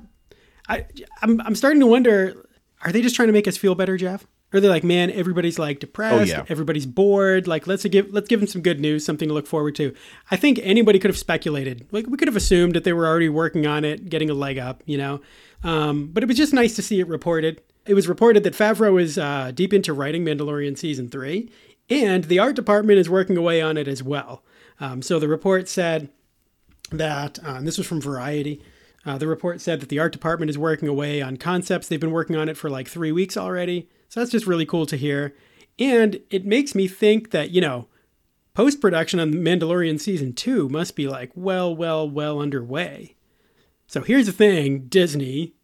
I 0.69 0.87
I'm 1.23 1.41
I'm 1.41 1.55
starting 1.55 1.81
to 1.81 1.87
wonder 1.87 2.49
are 2.83 2.93
they 2.93 3.03
just 3.03 3.15
trying 3.17 3.29
to 3.29 3.33
make 3.33 3.49
us 3.49 3.57
feel 3.57 3.75
better, 3.75 3.97
Geoff? 3.97 4.27
Or 4.53 4.61
they're 4.61 4.71
like, 4.71 4.85
man, 4.85 5.11
everybody's 5.11 5.59
like 5.59 5.81
depressed, 5.81 6.33
oh, 6.33 6.37
yeah. 6.37 6.45
everybody's 6.49 6.85
bored. 6.85 7.49
Like, 7.49 7.67
let's 7.67 7.85
give 7.87 8.13
let's 8.13 8.29
give 8.29 8.41
them 8.41 8.47
some 8.47 8.61
good 8.61 8.81
news, 8.81 9.05
something 9.05 9.29
to 9.29 9.35
look 9.35 9.47
forward 9.47 9.75
to. 9.77 9.95
I 10.31 10.37
think 10.37 10.61
anybody 10.63 10.99
could 10.99 11.09
have 11.09 11.19
speculated. 11.19 11.87
Like, 11.91 12.07
we 12.07 12.19
could 12.19 12.29
have 12.29 12.37
assumed 12.37 12.75
that 12.77 12.85
they 12.85 12.93
were 12.93 13.07
already 13.07 13.31
working 13.31 13.67
on 13.67 13.85
it, 13.85 14.11
getting 14.11 14.29
a 14.29 14.35
leg 14.35 14.59
up, 14.59 14.83
you 14.85 14.99
know. 14.99 15.23
Um, 15.65 16.09
but 16.09 16.23
it 16.23 16.27
was 16.27 16.37
just 16.37 16.53
nice 16.53 16.77
to 16.77 16.83
see 16.83 17.01
it 17.01 17.09
reported. 17.09 17.63
It 17.87 17.95
was 17.95 18.09
reported 18.09 18.43
that 18.45 18.53
Favreau 18.53 19.01
is 19.01 19.17
uh, 19.17 19.53
deep 19.55 19.73
into 19.73 19.95
writing 19.95 20.25
Mandalorian 20.25 20.77
season 20.77 21.09
three, 21.09 21.51
and 21.89 22.25
the 22.25 22.39
art 22.39 22.55
department 22.55 22.99
is 22.99 23.09
working 23.09 23.39
away 23.39 23.63
on 23.63 23.79
it 23.79 23.89
as 23.89 24.03
well. 24.03 24.45
Um, 24.81 25.01
so 25.01 25.19
the 25.19 25.29
report 25.29 25.67
said 25.69 26.11
that 26.99 27.39
uh, 27.45 27.55
and 27.55 27.67
this 27.67 27.79
was 27.79 27.87
from 27.87 28.01
Variety. 28.01 28.63
Uh, 29.05 29.19
the 29.19 29.27
report 29.27 29.61
said 29.61 29.81
that 29.81 29.89
the 29.89 29.99
art 29.99 30.13
department 30.13 30.51
is 30.51 30.59
working 30.59 30.89
away 30.89 31.21
on 31.21 31.37
concepts. 31.37 31.89
They've 31.89 32.01
been 32.01 32.13
working 32.13 32.37
on 32.37 32.49
it 32.49 32.57
for 32.57 32.71
like 32.71 32.89
three 32.89 33.11
weeks 33.11 33.37
already. 33.37 33.89
So 34.09 34.21
that's 34.21 34.31
just 34.31 34.47
really 34.47 34.67
cool 34.67 34.87
to 34.87 34.97
hear. 34.97 35.35
And 35.79 36.21
it 36.31 36.45
makes 36.45 36.75
me 36.75 36.87
think 36.87 37.31
that, 37.31 37.51
you 37.51 37.61
know, 37.61 37.89
post 38.55 38.81
production 38.81 39.19
on 39.19 39.33
Mandalorian 39.33 39.99
season 39.99 40.35
two 40.35 40.69
must 40.69 40.95
be 40.95 41.09
like 41.09 41.33
well, 41.35 41.75
well, 41.75 42.09
well 42.09 42.41
underway. 42.41 43.17
So 43.87 44.03
here's 44.03 44.27
the 44.27 44.33
thing 44.33 44.87
Disney, 44.87 45.55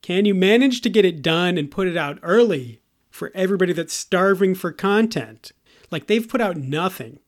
can 0.00 0.24
you 0.24 0.34
manage 0.34 0.80
to 0.80 0.90
get 0.90 1.04
it 1.04 1.22
done 1.22 1.56
and 1.56 1.70
put 1.70 1.86
it 1.86 1.96
out 1.96 2.18
early 2.22 2.80
for 3.10 3.30
everybody 3.34 3.72
that's 3.72 3.94
starving 3.94 4.54
for 4.54 4.72
content? 4.72 5.52
Like 5.90 6.06
they've 6.06 6.28
put 6.28 6.40
out 6.40 6.56
nothing. 6.56 7.20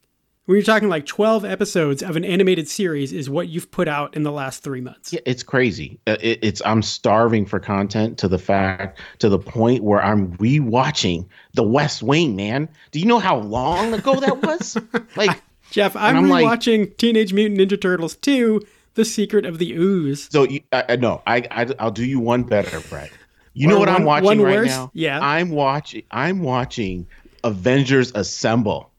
When 0.46 0.56
you're 0.56 0.62
talking 0.64 0.90
like 0.90 1.06
12 1.06 1.46
episodes 1.46 2.02
of 2.02 2.16
an 2.16 2.24
animated 2.24 2.68
series 2.68 3.14
is 3.14 3.30
what 3.30 3.48
you've 3.48 3.70
put 3.70 3.88
out 3.88 4.14
in 4.14 4.24
the 4.24 4.30
last 4.32 4.62
three 4.62 4.82
months. 4.82 5.10
Yeah, 5.10 5.20
it's 5.24 5.42
crazy. 5.42 5.98
Uh, 6.06 6.16
It, 6.20 6.38
it's 6.42 6.60
I'm 6.66 6.82
starving 6.82 7.46
for 7.46 7.58
content 7.58 8.18
to 8.18 8.28
the 8.28 8.38
fact 8.38 9.00
to 9.20 9.30
the 9.30 9.38
point 9.38 9.82
where 9.84 10.02
I'm 10.02 10.36
rewatching 10.36 11.26
The 11.54 11.62
West 11.62 12.02
Wing. 12.02 12.36
Man, 12.36 12.68
do 12.90 12.98
you 13.00 13.06
know 13.06 13.18
how 13.20 13.38
long 13.38 13.94
ago 13.94 14.20
that 14.20 14.42
was? 14.42 14.76
like, 15.16 15.42
Geoff, 15.70 15.96
I'm, 15.96 16.16
I'm 16.16 16.28
like- 16.28 16.44
rewatching 16.44 16.94
Teenage 16.98 17.32
Mutant 17.32 17.58
Ninja 17.58 17.80
Turtles 17.80 18.14
2: 18.16 18.60
The 18.96 19.04
Secret 19.06 19.46
of 19.46 19.56
the 19.58 19.72
Ooze. 19.72 20.28
so 20.30 20.42
you, 20.44 20.60
I, 20.72 20.84
I 20.90 20.96
no, 20.96 21.22
I, 21.26 21.42
I 21.50 21.66
I'll 21.78 21.90
do 21.90 22.04
you 22.04 22.20
one 22.20 22.42
better, 22.42 22.80
Brett. 22.90 23.10
You 23.54 23.66
know 23.68 23.78
what 23.78 23.88
I'm 23.88 24.04
watching 24.04 24.26
one 24.26 24.40
right 24.42 24.56
worse? 24.56 24.68
now? 24.68 24.90
Yeah. 24.92 25.20
I'm 25.22 25.48
watching. 25.50 26.02
I'm 26.10 26.40
watching 26.42 27.06
Avengers 27.44 28.10
Assemble, 28.14 28.90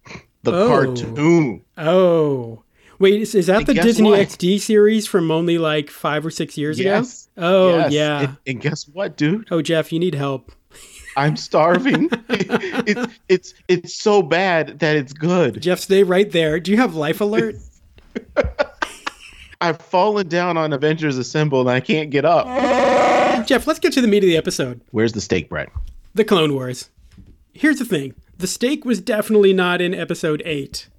the 0.46 0.54
Oh. 0.54 0.68
cartoon. 0.68 1.62
Oh. 1.78 2.62
Wait, 2.98 3.22
is, 3.22 3.36
is 3.36 3.48
that 3.48 3.58
And 3.58 3.68
the 3.68 3.74
Disney 3.74 4.12
what? 4.12 4.20
XD 4.22 4.62
series 4.62 5.06
from 5.06 5.30
only 5.30 5.58
like 5.58 5.90
five 5.90 6.26
or 6.26 6.32
six 6.32 6.58
years 6.58 6.80
Yes. 6.80 7.28
ago? 7.36 7.46
Oh, 7.48 7.78
Yes. 7.80 7.92
yeah. 7.92 8.20
And, 8.22 8.38
and 8.48 8.62
guess 8.62 8.88
what, 8.88 9.18
dude? 9.18 9.48
oh, 9.52 9.62
Geoff, 9.62 9.92
you 9.92 10.00
need 10.00 10.16
help. 10.16 10.54
I'm 11.18 11.36
starving. 11.38 12.10
it's 12.30 13.14
it's 13.30 13.54
it's 13.68 13.96
so 13.96 14.22
bad 14.22 14.80
that 14.80 14.96
it's 14.98 15.14
good. 15.14 15.62
Geoff, 15.62 15.80
stay 15.80 16.04
right 16.04 16.30
there. 16.32 16.60
Do 16.60 16.72
you 16.72 16.78
have 16.78 16.96
life 16.96 17.22
alert? 17.22 17.56
I've 19.62 19.82
fallen 19.82 20.28
down 20.28 20.58
on 20.58 20.74
Avengers 20.74 21.18
Assemble 21.18 21.62
and 21.62 21.70
I 21.70 21.80
can't 21.80 22.10
get 22.12 22.26
up. 22.26 22.46
Geoff, 23.48 23.66
let's 23.68 23.80
get 23.80 23.94
to 23.94 24.02
the 24.02 24.08
meat 24.08 24.24
of 24.24 24.28
the 24.28 24.38
episode 24.38 24.82
Where's 24.92 25.14
the 25.14 25.22
steak 25.22 25.50
Brett? 25.50 25.70
the 26.14 26.24
Clone 26.26 26.54
Wars. 26.54 26.90
Here's 27.54 27.80
the 27.80 27.86
thing 27.86 28.14
the 28.38 28.48
stake 28.48 28.86
was 28.86 29.00
definitely 29.00 29.54
not 29.54 29.82
in 29.82 29.94
episode 29.94 30.42
eight 30.46 30.90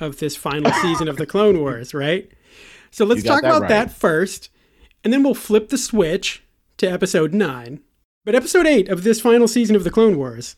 of 0.00 0.18
this 0.18 0.36
final 0.36 0.72
season 0.82 1.08
of 1.08 1.16
the 1.16 1.26
Clone 1.26 1.60
Wars, 1.60 1.94
right? 1.94 2.30
So 2.90 3.04
let's 3.04 3.22
talk 3.22 3.42
that 3.42 3.48
about 3.48 3.62
right. 3.62 3.68
that 3.68 3.92
first, 3.92 4.50
and 5.02 5.12
then 5.12 5.22
we'll 5.22 5.34
flip 5.34 5.68
the 5.68 5.78
switch 5.78 6.42
to 6.78 6.86
episode 6.86 7.34
nine. 7.34 7.80
But 8.24 8.34
episode 8.34 8.66
eight 8.66 8.88
of 8.88 9.02
this 9.02 9.20
final 9.20 9.48
season 9.48 9.76
of 9.76 9.84
the 9.84 9.90
Clone 9.90 10.16
Wars, 10.16 10.56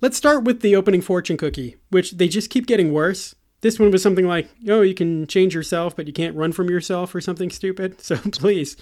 let's 0.00 0.16
start 0.16 0.44
with 0.44 0.60
the 0.60 0.74
opening 0.74 1.00
fortune 1.00 1.36
cookie, 1.36 1.76
which 1.90 2.12
they 2.12 2.28
just 2.28 2.50
keep 2.50 2.66
getting 2.66 2.92
worse. 2.92 3.34
This 3.60 3.78
one 3.78 3.90
was 3.90 4.02
something 4.02 4.26
like, 4.26 4.48
oh, 4.68 4.82
you 4.82 4.94
can 4.94 5.26
change 5.26 5.54
yourself, 5.54 5.94
but 5.94 6.06
you 6.06 6.12
can't 6.12 6.36
run 6.36 6.52
from 6.52 6.68
yourself 6.68 7.14
or 7.14 7.20
something 7.20 7.50
stupid. 7.50 8.00
So 8.00 8.16
please. 8.16 8.76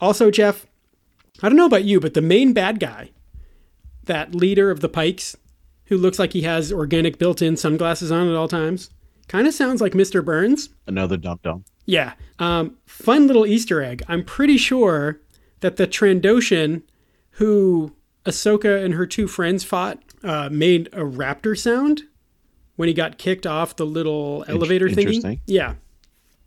Also, 0.00 0.30
Geoff, 0.30 0.66
I 1.42 1.48
don't 1.48 1.56
know 1.56 1.66
about 1.66 1.84
you, 1.84 2.00
but 2.00 2.14
the 2.14 2.22
main 2.22 2.52
bad 2.52 2.80
guy, 2.80 3.10
that 4.04 4.34
leader 4.34 4.70
of 4.70 4.80
the 4.80 4.88
Pikes, 4.88 5.36
who 5.86 5.96
looks 5.96 6.18
like 6.18 6.32
he 6.32 6.42
has 6.42 6.72
organic 6.72 7.18
built 7.18 7.42
in 7.42 7.56
sunglasses 7.56 8.12
on 8.12 8.28
at 8.28 8.34
all 8.34 8.48
times, 8.48 8.90
kind 9.28 9.46
of 9.46 9.54
sounds 9.54 9.80
like 9.80 9.92
Mr. 9.92 10.24
Burns. 10.24 10.70
Another 10.86 11.16
dump 11.16 11.42
dump. 11.42 11.66
Yeah. 11.86 12.14
Um, 12.38 12.76
fun 12.86 13.26
little 13.26 13.46
Easter 13.46 13.82
egg. 13.82 14.02
I'm 14.08 14.24
pretty 14.24 14.56
sure 14.56 15.20
that 15.60 15.76
the 15.76 15.86
Trandoshan 15.86 16.82
who 17.32 17.94
Ahsoka 18.24 18.84
and 18.84 18.94
her 18.94 19.06
two 19.06 19.28
friends 19.28 19.62
fought 19.62 20.02
uh, 20.22 20.48
made 20.50 20.88
a 20.88 21.00
raptor 21.00 21.56
sound 21.56 22.02
when 22.76 22.88
he 22.88 22.94
got 22.94 23.18
kicked 23.18 23.46
off 23.46 23.76
the 23.76 23.86
little 23.86 24.44
elevator 24.48 24.88
thingy. 24.88 24.98
interesting. 24.98 25.40
Yeah. 25.46 25.74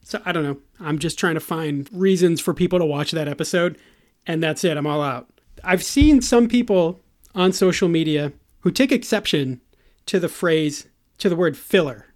So 0.03 0.21
I 0.25 0.31
don't 0.31 0.43
know. 0.43 0.57
I'm 0.79 0.99
just 0.99 1.19
trying 1.19 1.35
to 1.35 1.39
find 1.39 1.87
reasons 1.91 2.41
for 2.41 2.53
people 2.53 2.79
to 2.79 2.85
watch 2.85 3.11
that 3.11 3.27
episode, 3.27 3.77
and 4.25 4.41
that's 4.41 4.63
it. 4.63 4.75
I'm 4.77 4.87
all 4.87 5.01
out. 5.01 5.27
I've 5.63 5.83
seen 5.83 6.21
some 6.21 6.47
people 6.47 6.99
on 7.35 7.53
social 7.53 7.87
media 7.87 8.33
who 8.61 8.71
take 8.71 8.91
exception 8.91 9.61
to 10.05 10.19
the 10.19 10.29
phrase, 10.29 10.87
to 11.17 11.29
the 11.29 11.35
word 11.35 11.57
filler 11.57 12.07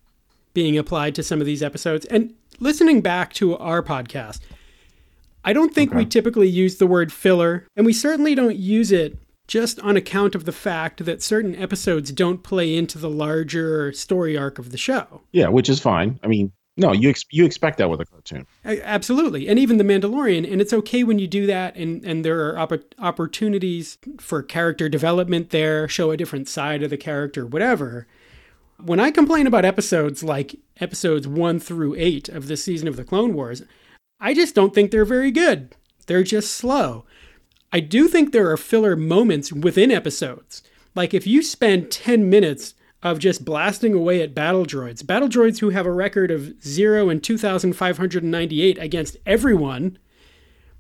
being 0.53 0.77
applied 0.77 1.15
to 1.15 1.23
some 1.23 1.39
of 1.39 1.45
these 1.45 1.63
episodes. 1.63 2.05
And 2.05 2.33
listening 2.59 3.01
back 3.01 3.33
to 3.33 3.57
our 3.57 3.81
podcast, 3.81 4.39
I 5.43 5.51
don't 5.53 5.73
think 5.73 5.93
we 5.93 6.05
typically 6.05 6.47
use 6.47 6.77
the 6.77 6.87
word 6.87 7.11
filler, 7.11 7.67
and 7.75 7.85
we 7.85 7.93
certainly 7.93 8.33
don't 8.33 8.55
use 8.55 8.91
it 8.91 9.17
just 9.47 9.79
on 9.81 9.97
account 9.97 10.35
of 10.35 10.45
the 10.45 10.53
fact 10.53 11.03
that 11.03 11.21
certain 11.21 11.55
episodes 11.55 12.11
don't 12.11 12.43
play 12.43 12.75
into 12.75 12.97
the 12.97 13.09
larger 13.09 13.91
story 13.91 14.37
arc 14.37 14.57
of 14.57 14.71
the 14.71 14.77
show. 14.77 15.21
Yeah, 15.33 15.49
which 15.49 15.69
is 15.69 15.79
fine. 15.79 16.19
I 16.23 16.27
mean, 16.27 16.53
no, 16.75 16.91
you 16.91 17.09
ex- 17.09 17.25
you 17.29 17.45
expect 17.45 17.77
that 17.77 17.89
with 17.89 18.01
a 18.01 18.05
cartoon. 18.05 18.47
Absolutely. 18.65 19.47
And 19.47 19.59
even 19.59 19.77
The 19.77 19.83
Mandalorian. 19.83 20.51
And 20.51 20.59
it's 20.59 20.73
okay 20.73 21.03
when 21.03 21.19
you 21.19 21.27
do 21.27 21.45
that. 21.45 21.75
And, 21.75 22.03
and 22.03 22.25
there 22.25 22.49
are 22.49 22.57
opp- 22.57 22.95
opportunities 22.97 23.97
for 24.19 24.41
character 24.41 24.89
development 24.89 25.51
there, 25.51 25.87
show 25.87 26.09
a 26.09 26.17
different 26.17 26.49
side 26.49 26.81
of 26.81 26.89
the 26.89 26.97
character, 26.97 27.45
whatever. 27.45 28.07
When 28.83 28.99
I 28.99 29.11
complain 29.11 29.45
about 29.45 29.65
episodes 29.65 30.23
like 30.23 30.55
episodes 30.79 31.27
one 31.27 31.59
through 31.59 31.95
eight 31.95 32.27
of 32.27 32.47
this 32.47 32.63
season 32.63 32.87
of 32.87 32.95
The 32.95 33.03
Clone 33.03 33.35
Wars, 33.35 33.61
I 34.19 34.33
just 34.33 34.55
don't 34.55 34.73
think 34.73 34.89
they're 34.89 35.05
very 35.05 35.31
good. 35.31 35.75
They're 36.07 36.23
just 36.23 36.53
slow. 36.53 37.05
I 37.71 37.81
do 37.81 38.07
think 38.07 38.31
there 38.31 38.49
are 38.49 38.57
filler 38.57 38.95
moments 38.95 39.53
within 39.53 39.91
episodes. 39.91 40.63
Like 40.95 41.13
if 41.13 41.27
you 41.27 41.43
spend 41.43 41.91
10 41.91 42.29
minutes 42.29 42.73
of 43.03 43.19
just 43.19 43.43
blasting 43.45 43.93
away 43.93 44.21
at 44.21 44.33
battle 44.33 44.65
droids, 44.65 45.05
battle 45.05 45.27
droids 45.27 45.59
who 45.59 45.69
have 45.69 45.85
a 45.85 45.91
record 45.91 46.31
of 46.31 46.53
0 46.63 47.09
and 47.09 47.21
2,598 47.23 48.77
against 48.79 49.17
everyone, 49.25 49.97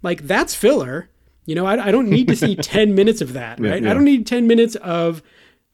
like 0.01 0.23
that's 0.23 0.55
filler. 0.55 1.09
You 1.45 1.55
know, 1.55 1.65
I, 1.65 1.87
I 1.87 1.91
don't 1.91 2.09
need 2.09 2.27
to 2.29 2.35
see 2.35 2.55
10 2.55 2.95
minutes 2.95 3.21
of 3.21 3.33
that, 3.33 3.59
Yeah, 3.59 3.71
right? 3.71 3.83
yeah. 3.83 3.91
I 3.91 3.93
don't 3.93 4.05
need 4.05 4.25
10 4.25 4.47
minutes 4.47 4.75
of 4.77 5.21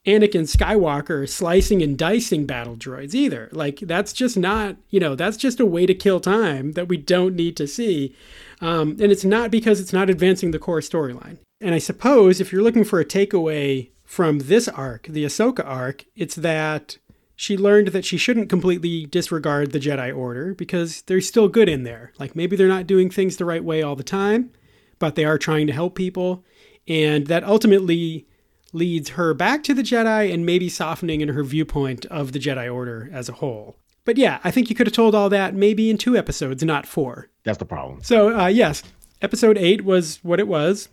Anakin 0.08 0.50
Skywalker 0.50 1.29
slicing 1.29 1.84
and 1.84 1.96
dicing 1.98 2.46
battle 2.48 2.75
droids 2.75 3.13
either. 3.13 3.50
Like 3.51 3.79
that's 3.82 4.12
just 4.12 4.36
not, 4.38 4.77
you 4.89 5.00
know, 5.00 5.13
that's 5.13 5.38
just 5.38 5.60
a 5.60 5.65
way 5.65 5.86
to 5.86 5.94
kill 5.94 6.20
time 6.20 6.72
that 6.72 6.88
we 6.88 6.98
don't 6.98 7.36
need 7.36 7.56
to 7.58 7.68
see. 7.68 8.15
Um, 8.62 8.91
and 9.00 9.12
it's 9.12 9.25
not 9.25 9.51
because 9.51 9.79
it's 9.79 9.94
not 9.94 10.10
advancing 10.10 10.50
the 10.51 10.60
core 10.60 10.79
storyline. 10.79 11.38
And 11.62 11.75
I 11.75 11.79
suppose 11.79 12.41
if 12.41 12.51
you're 12.51 12.63
looking 12.63 12.86
for 12.86 13.00
a 13.00 13.06
takeaway 13.06 13.89
from 14.10 14.39
this 14.39 14.68
arc, 14.68 15.04
the 15.04 15.24
Ahsoka 15.24 15.63
arc, 15.63 16.04
it's 16.16 16.34
that 16.34 16.98
she 17.36 17.56
learned 17.56 17.89
that 17.89 18.04
she 18.04 18.18
shouldn't 18.18 18.50
completely 18.50 19.06
disregard 19.06 19.72
the 19.72 19.80
Jedi 19.80 20.13
Order 20.13 20.56
because 20.56 21.04
they're 21.04 21.22
still 21.22 21.48
good 21.48 21.70
in 21.70 21.84
there. 21.84 22.12
Like 22.18 22.36
maybe 22.36 22.56
they're 22.56 22.68
not 22.68 22.88
doing 22.88 23.12
things 23.12 23.38
the 23.38 23.46
right 23.46 23.63
way 23.63 23.84
all 23.84 23.96
the 23.96 24.01
time, 24.01 24.51
but 24.98 25.13
they 25.13 25.25
are 25.25 25.38
trying 25.38 25.68
to 25.68 25.74
help 25.74 25.94
people. 25.94 26.44
And 26.88 27.28
that 27.28 27.44
ultimately 27.44 28.25
leads 28.74 29.10
her 29.10 29.36
back 29.36 29.62
to 29.66 29.75
the 29.75 29.84
Jedi 29.84 30.34
and 30.34 30.44
maybe 30.44 30.70
softening 30.70 31.22
in 31.22 31.30
her 31.30 31.44
viewpoint 31.44 32.08
of 32.08 32.32
the 32.32 32.39
Jedi 32.39 32.74
Order 32.74 33.12
as 33.13 33.30
a 33.30 33.34
whole. 33.34 33.78
But 34.06 34.18
yeah, 34.18 34.39
I 34.44 34.50
think 34.50 34.72
you 34.72 34.75
could 34.75 34.88
have 34.88 34.96
told 34.96 35.13
all 35.13 35.30
that 35.30 35.54
maybe 35.54 35.92
in 35.92 36.00
two 36.00 36.18
episodes, 36.18 36.63
not 36.63 36.88
four. 36.88 37.30
That's 37.44 37.60
the 37.60 37.66
problem. 37.66 38.01
So, 38.01 38.36
uh, 38.36 38.48
yes, 38.48 38.82
episode 39.22 39.60
eight 39.60 39.86
was 39.86 40.18
what 40.24 40.39
it 40.39 40.48
was. 40.48 40.89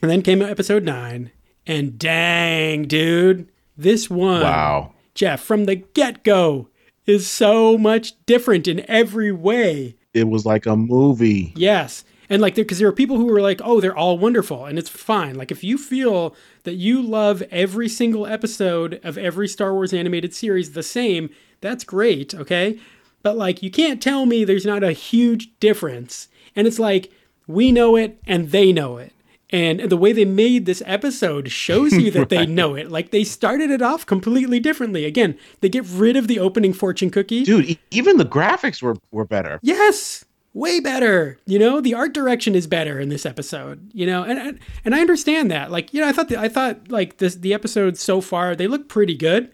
And 0.00 0.08
then 0.08 0.22
came 0.22 0.42
episode 0.42 0.84
nine. 0.84 1.32
And 1.66 1.98
dang, 1.98 2.84
dude, 2.84 3.48
this 3.76 4.08
one, 4.08 4.42
Wow. 4.42 4.92
Geoff, 5.14 5.40
from 5.40 5.64
the 5.64 5.76
get 5.76 6.22
go, 6.24 6.68
is 7.06 7.26
so 7.28 7.78
much 7.78 8.14
different 8.26 8.68
in 8.68 8.84
every 8.88 9.32
way. 9.32 9.96
It 10.12 10.28
was 10.28 10.44
like 10.44 10.66
a 10.66 10.76
movie. 10.76 11.52
Yes. 11.56 12.04
And 12.28 12.42
like, 12.42 12.56
because 12.56 12.78
there 12.78 12.88
are 12.88 12.92
people 12.92 13.16
who 13.16 13.32
are 13.34 13.40
like, 13.40 13.60
oh, 13.64 13.80
they're 13.80 13.96
all 13.96 14.18
wonderful. 14.18 14.64
And 14.64 14.78
it's 14.78 14.88
fine. 14.88 15.36
Like, 15.36 15.50
if 15.52 15.62
you 15.62 15.78
feel 15.78 16.34
that 16.64 16.74
you 16.74 17.00
love 17.00 17.42
every 17.50 17.88
single 17.88 18.26
episode 18.26 19.00
of 19.04 19.16
every 19.16 19.46
Star 19.46 19.72
Wars 19.72 19.92
animated 19.92 20.34
series 20.34 20.72
the 20.72 20.82
same, 20.82 21.30
that's 21.60 21.84
great. 21.84 22.34
Okay. 22.34 22.78
But 23.22 23.36
like, 23.36 23.62
you 23.62 23.70
can't 23.70 24.02
tell 24.02 24.26
me 24.26 24.44
there's 24.44 24.66
not 24.66 24.82
a 24.82 24.92
huge 24.92 25.58
difference. 25.60 26.28
And 26.54 26.66
it's 26.66 26.78
like, 26.78 27.12
we 27.46 27.70
know 27.70 27.96
it 27.96 28.18
and 28.26 28.50
they 28.50 28.72
know 28.72 28.96
it. 28.96 29.12
And 29.50 29.80
the 29.80 29.96
way 29.96 30.12
they 30.12 30.24
made 30.24 30.66
this 30.66 30.82
episode 30.86 31.52
shows 31.52 31.92
you 31.92 32.10
that 32.10 32.30
they 32.30 32.46
know 32.46 32.74
it. 32.74 32.90
Like, 32.90 33.12
they 33.12 33.22
started 33.22 33.70
it 33.70 33.80
off 33.80 34.04
completely 34.04 34.58
differently. 34.58 35.04
Again, 35.04 35.38
they 35.60 35.68
get 35.68 35.84
rid 35.88 36.16
of 36.16 36.26
the 36.26 36.40
opening 36.40 36.72
fortune 36.72 37.10
cookie. 37.10 37.44
Dude, 37.44 37.70
e- 37.70 37.78
even 37.92 38.16
the 38.16 38.24
graphics 38.24 38.82
were, 38.82 38.96
were 39.12 39.24
better. 39.24 39.60
Yes, 39.62 40.24
way 40.52 40.80
better. 40.80 41.38
You 41.46 41.60
know, 41.60 41.80
the 41.80 41.94
art 41.94 42.12
direction 42.12 42.56
is 42.56 42.66
better 42.66 42.98
in 42.98 43.08
this 43.08 43.24
episode. 43.24 43.88
You 43.92 44.06
know, 44.06 44.24
and 44.24 44.58
and, 44.84 44.94
I 44.94 45.00
understand 45.00 45.50
that. 45.52 45.70
Like, 45.70 45.94
you 45.94 46.00
know, 46.00 46.08
I 46.08 46.12
thought 46.12 46.28
the, 46.28 46.40
I 46.40 46.48
thought 46.48 46.90
like 46.90 47.18
this 47.18 47.36
the 47.36 47.54
episodes 47.54 48.02
so 48.02 48.20
far 48.20 48.56
they 48.56 48.66
look 48.66 48.88
pretty 48.88 49.14
good, 49.14 49.52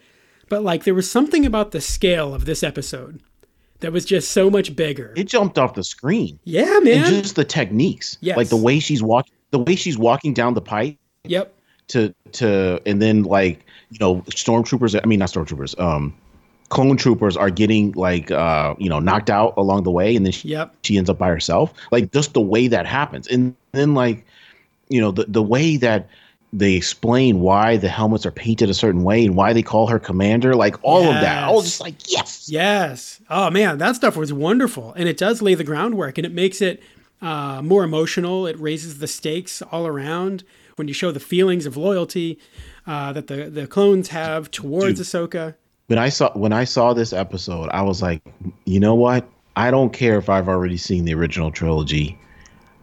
but 0.49 0.63
like 0.63 0.85
there 0.85 0.95
was 0.95 1.11
something 1.11 1.45
about 1.45 1.71
the 1.71 1.81
scale 1.81 2.33
of 2.33 2.45
this 2.45 2.63
episode 2.63 3.21
that 3.81 3.91
was 3.91 4.05
just 4.05 4.31
so 4.31 4.49
much 4.49 4.75
bigger. 4.75 5.13
It 5.17 5.25
jumped 5.25 5.59
off 5.59 5.75
the 5.75 5.83
screen. 5.83 6.39
Yeah, 6.45 6.79
man. 6.79 7.03
And 7.03 7.23
just 7.23 7.35
the 7.35 7.43
techniques. 7.43 8.17
Yes. 8.21 8.37
Like 8.37 8.47
the 8.47 8.57
way 8.57 8.79
she's 8.79 9.03
walking 9.03 9.33
the 9.53 9.59
way 9.59 9.75
she's 9.75 9.97
walking 9.97 10.33
down 10.33 10.55
the 10.55 10.61
pipe 10.61 10.97
yep. 11.23 11.53
to 11.89 12.13
to 12.33 12.81
and 12.85 12.99
then 13.01 13.21
like, 13.23 13.63
you 13.91 13.99
know, 14.01 14.21
stormtroopers 14.31 14.99
I 15.01 15.07
mean 15.07 15.19
not 15.19 15.29
stormtroopers, 15.29 15.79
um 15.79 16.13
clone 16.69 16.97
troopers 16.97 17.37
are 17.37 17.51
getting 17.51 17.91
like 17.91 18.31
uh 18.31 18.73
you 18.79 18.89
know 18.89 18.99
knocked 18.99 19.29
out 19.29 19.53
along 19.57 19.83
the 19.83 19.91
way 19.91 20.15
and 20.15 20.25
then 20.25 20.33
she, 20.33 20.47
Yep. 20.49 20.75
she 20.81 20.97
ends 20.97 21.07
up 21.09 21.19
by 21.19 21.27
herself 21.27 21.71
like 21.91 22.11
just 22.11 22.33
the 22.33 22.41
way 22.41 22.67
that 22.67 22.87
happens 22.87 23.27
and 23.27 23.55
then 23.73 23.93
like 23.93 24.25
you 24.89 24.99
know 24.99 25.11
the 25.11 25.25
the 25.27 25.43
way 25.43 25.77
that 25.77 26.09
they 26.51 26.73
explain 26.73 27.41
why 27.41 27.77
the 27.77 27.89
helmets 27.89 28.25
are 28.25 28.31
painted 28.31 28.69
a 28.71 28.73
certain 28.73 29.03
way 29.03 29.23
and 29.25 29.35
why 29.35 29.53
they 29.53 29.61
call 29.61 29.85
her 29.85 29.99
commander 29.99 30.55
like 30.55 30.75
all 30.83 31.03
of 31.07 31.13
that 31.21 31.43
i 31.43 31.51
was 31.51 31.65
just 31.65 31.79
like 31.81 31.95
yes 32.11 32.49
Yes. 32.49 33.21
Oh 33.29 33.49
man, 33.49 33.77
that 33.77 33.95
stuff 33.95 34.17
was 34.17 34.33
wonderful, 34.33 34.93
and 34.93 35.07
it 35.07 35.17
does 35.17 35.41
lay 35.41 35.55
the 35.55 35.63
groundwork, 35.63 36.17
and 36.17 36.25
it 36.25 36.33
makes 36.33 36.61
it 36.61 36.81
uh, 37.23 37.61
more 37.63 37.83
emotional. 37.83 38.45
It 38.45 38.59
raises 38.59 38.99
the 38.99 39.07
stakes 39.07 39.61
all 39.71 39.87
around 39.87 40.43
when 40.75 40.87
you 40.87 40.93
show 40.93 41.11
the 41.11 41.19
feelings 41.19 41.65
of 41.65 41.77
loyalty 41.77 42.37
uh, 42.85 43.13
that 43.13 43.27
the 43.27 43.49
the 43.49 43.65
clones 43.67 44.09
have 44.09 44.51
towards 44.51 44.99
Ahsoka. 44.99 45.55
when 45.87 45.99
i 45.99 46.09
saw 46.09 46.31
when 46.33 46.51
i 46.51 46.63
saw 46.63 46.93
this 46.93 47.13
episode 47.13 47.69
i 47.69 47.81
was 47.81 48.01
like 48.01 48.21
you 48.65 48.79
know 48.79 48.95
what 48.95 49.27
i 49.55 49.69
don't 49.71 49.93
care 49.93 50.17
if 50.17 50.29
i've 50.29 50.49
already 50.49 50.75
seen 50.77 51.05
the 51.05 51.13
original 51.13 51.51
trilogy 51.51 52.17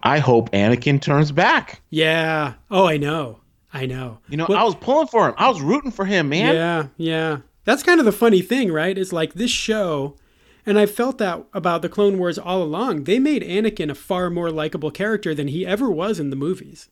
i 0.04 0.18
hope 0.18 0.50
anakin 0.52 1.00
turns 1.00 1.32
back 1.32 1.80
Yeah. 1.90 2.54
Oh, 2.70 2.86
I 2.86 2.96
know. 2.96 3.40
I 3.74 3.86
know. 3.86 4.18
you 4.28 4.36
know 4.36 4.46
Well- 4.48 4.58
i 4.58 4.64
was 4.64 4.74
pulling 4.76 5.08
for 5.08 5.28
him 5.28 5.34
i 5.36 5.48
was 5.48 5.60
rooting 5.60 5.90
for 5.90 6.04
him 6.04 6.28
man 6.30 6.54
Yeah, 6.54 6.86
yeah. 6.96 7.38
That's 7.64 7.82
kind 7.82 8.00
of 8.00 8.06
the 8.06 8.12
funny 8.12 8.40
thing, 8.40 8.72
right? 8.72 8.96
Is 8.96 9.12
like 9.12 9.34
this 9.34 9.50
show, 9.50 10.16
and 10.66 10.78
I 10.78 10.86
felt 10.86 11.18
that 11.18 11.44
about 11.52 11.82
the 11.82 11.88
Clone 11.88 12.18
Wars 12.18 12.38
all 12.38 12.62
along. 12.62 13.04
They 13.04 13.18
made 13.18 13.42
Anakin 13.42 13.90
a 13.90 13.94
far 13.94 14.30
more 14.30 14.50
likable 14.50 14.90
character 14.90 15.34
than 15.34 15.48
he 15.48 15.66
ever 15.66 15.90
was 15.90 16.20
in 16.20 16.30
the 16.30 16.36
movies. 16.36 16.88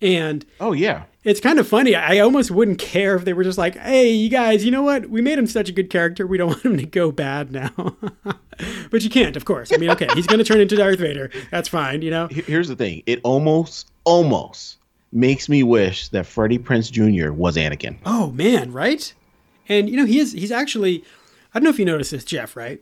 And 0.00 0.44
oh 0.60 0.72
yeah 0.72 1.04
it's 1.24 1.40
kind 1.40 1.58
of 1.58 1.68
funny. 1.68 1.94
I 1.94 2.18
almost 2.18 2.50
wouldn't 2.50 2.78
care 2.78 3.14
if 3.14 3.24
they 3.24 3.32
were 3.32 3.44
just 3.44 3.58
like, 3.58 3.76
hey, 3.76 4.10
you 4.10 4.28
guys, 4.28 4.64
you 4.64 4.70
know 4.70 4.82
what? 4.82 5.08
We 5.08 5.20
made 5.20 5.38
him 5.38 5.46
such 5.46 5.68
a 5.68 5.72
good 5.72 5.88
character. 5.88 6.26
We 6.26 6.36
don't 6.36 6.48
want 6.48 6.64
him 6.64 6.76
to 6.76 6.86
go 6.86 7.12
bad 7.12 7.52
now. 7.52 7.96
but 8.90 9.02
you 9.02 9.10
can't, 9.10 9.36
of 9.36 9.44
course. 9.44 9.72
I 9.72 9.76
mean, 9.76 9.90
okay, 9.90 10.08
he's 10.14 10.26
going 10.26 10.38
to 10.38 10.44
turn 10.44 10.60
into 10.60 10.76
Darth 10.76 10.98
Vader. 10.98 11.30
That's 11.50 11.68
fine, 11.68 12.02
you 12.02 12.10
know? 12.10 12.28
Here's 12.28 12.68
the 12.68 12.76
thing 12.76 13.02
it 13.06 13.20
almost 13.22 13.90
almost 14.04 14.78
makes 15.12 15.48
me 15.48 15.62
wish 15.62 16.08
that 16.08 16.26
freddie 16.26 16.58
prinze 16.58 16.90
jr 16.90 17.32
was 17.32 17.56
anakin 17.56 17.98
Oh, 18.04 18.32
man, 18.32 18.72
right? 18.72 19.12
And, 19.68 19.88
you 19.88 19.96
know, 19.96 20.06
he 20.06 20.18
is, 20.18 20.32
he's 20.32 20.50
actually, 20.50 21.04
I 21.54 21.58
don't 21.58 21.64
know 21.64 21.70
if 21.70 21.78
you 21.78 21.84
noticed 21.84 22.10
this, 22.10 22.24
Geoff, 22.24 22.56
right? 22.56 22.80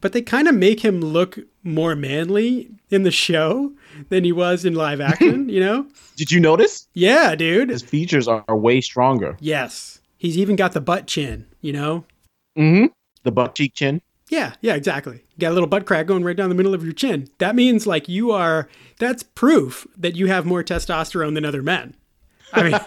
But 0.00 0.12
they 0.12 0.22
kind 0.22 0.46
of 0.48 0.54
make 0.54 0.80
him 0.84 1.00
look 1.00 1.38
more 1.64 1.96
manly 1.96 2.70
in 2.90 3.02
the 3.02 3.10
show 3.10 3.72
than 4.10 4.24
he 4.24 4.32
was 4.32 4.64
in 4.64 4.74
live 4.74 5.00
action, 5.10 5.48
you 5.48 5.60
know? 5.60 5.86
did 6.16 6.30
you 6.32 6.40
notice 6.40 6.86
Yeah, 6.94 7.34
dude. 7.34 7.68
his 7.70 7.82
features 7.82 8.26
are, 8.28 8.44
are 8.48 8.56
way 8.56 8.80
stronger 8.80 9.36
Yes. 9.40 10.00
He's 10.16 10.36
even 10.38 10.56
got 10.56 10.72
the 10.72 10.80
butt 10.80 11.06
chin, 11.06 11.46
you 11.60 11.72
know? 11.72 12.04
mm-hmm 12.58 12.86
the 13.24 13.32
butt 13.32 13.54
cheek 13.54 13.74
chin 13.74 14.00
Yeah, 14.30 14.54
yeah, 14.60 14.74
exactly. 14.74 15.16
You 15.16 15.40
got 15.40 15.50
a 15.50 15.54
little 15.54 15.68
butt 15.68 15.84
crack 15.86 16.06
going 16.06 16.24
right 16.24 16.36
down 16.36 16.48
the 16.48 16.54
middle 16.54 16.74
of 16.74 16.82
your 16.84 16.92
chin. 16.92 17.28
That 17.38 17.54
means 17.56 17.86
like 17.86 18.08
you 18.08 18.30
are 18.30 18.68
that's 18.98 19.22
proof 19.22 19.86
that 19.96 20.16
you 20.16 20.26
have 20.28 20.46
more 20.46 20.62
testosterone 20.64 21.34
than 21.34 21.44
other 21.44 21.62
men. 21.62 21.94
I 22.52 22.62
mean, 22.62 22.80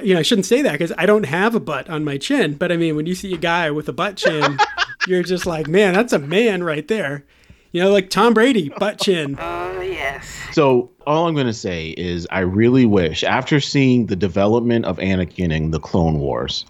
you 0.04 0.14
know, 0.14 0.20
I 0.20 0.22
shouldn't 0.22 0.46
say 0.46 0.62
that 0.62 0.72
because 0.72 0.92
I 0.96 1.06
don't 1.06 1.24
have 1.24 1.54
a 1.56 1.60
butt 1.60 1.88
on 1.90 2.04
my 2.04 2.18
chin. 2.18 2.54
But 2.54 2.70
I 2.70 2.76
mean, 2.76 2.94
when 2.96 3.06
you 3.06 3.14
see 3.16 3.34
a 3.34 3.38
guy 3.38 3.70
with 3.72 3.88
a 3.88 3.92
butt 3.92 4.16
chin, 4.16 4.58
you're 5.06 5.22
just 5.22 5.46
like, 5.46 5.68
man, 5.68 5.94
that's 5.94 6.12
a 6.12 6.18
man 6.18 6.62
right 6.62 6.86
there. 6.88 7.24
You 7.72 7.82
know, 7.82 7.90
like 7.90 8.10
Tom 8.10 8.34
Brady, 8.34 8.68
butt 8.78 8.98
chin. 9.00 9.38
Oh, 9.74 9.80
yes. 9.80 10.26
So 10.52 10.90
all 11.06 11.26
I'm 11.26 11.34
going 11.34 11.46
to 11.46 11.52
say 11.52 11.90
is 11.90 12.26
I 12.30 12.40
really 12.40 12.86
wish 12.86 13.24
after 13.24 13.58
seeing 13.58 14.06
the 14.06 14.14
development 14.16 14.84
of 14.84 14.98
Anakin 14.98 15.52
in 15.52 15.70
the 15.70 15.80
Clone 15.80 16.20
Wars, 16.20 16.66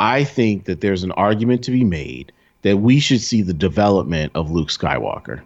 I 0.00 0.24
think 0.24 0.64
that 0.64 0.80
there's 0.80 1.02
an 1.04 1.12
argument 1.12 1.62
to 1.64 1.70
be 1.70 1.84
made 1.84 2.32
that 2.62 2.78
we 2.78 3.00
should 3.00 3.20
see 3.20 3.40
the 3.40 3.54
development 3.54 4.32
of 4.34 4.50
Luke 4.50 4.68
Skywalker 4.68 5.40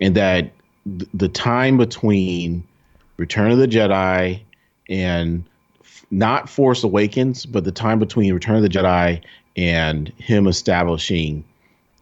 and 0.00 0.14
that 0.14 0.52
th- 0.98 1.10
the 1.14 1.28
time 1.28 1.78
between 1.78 2.62
Return 3.16 3.50
of 3.50 3.58
the 3.58 3.68
Jedi 3.68 4.40
and 4.88 5.42
f- 5.80 6.06
not 6.10 6.48
Force 6.48 6.84
Awakens, 6.84 7.44
but 7.46 7.64
the 7.64 7.72
time 7.72 7.98
between 7.98 8.32
Return 8.32 8.56
of 8.56 8.62
the 8.62 8.68
Jedi 8.68 9.22
and 9.56 10.08
him 10.18 10.46
establishing 10.46 11.44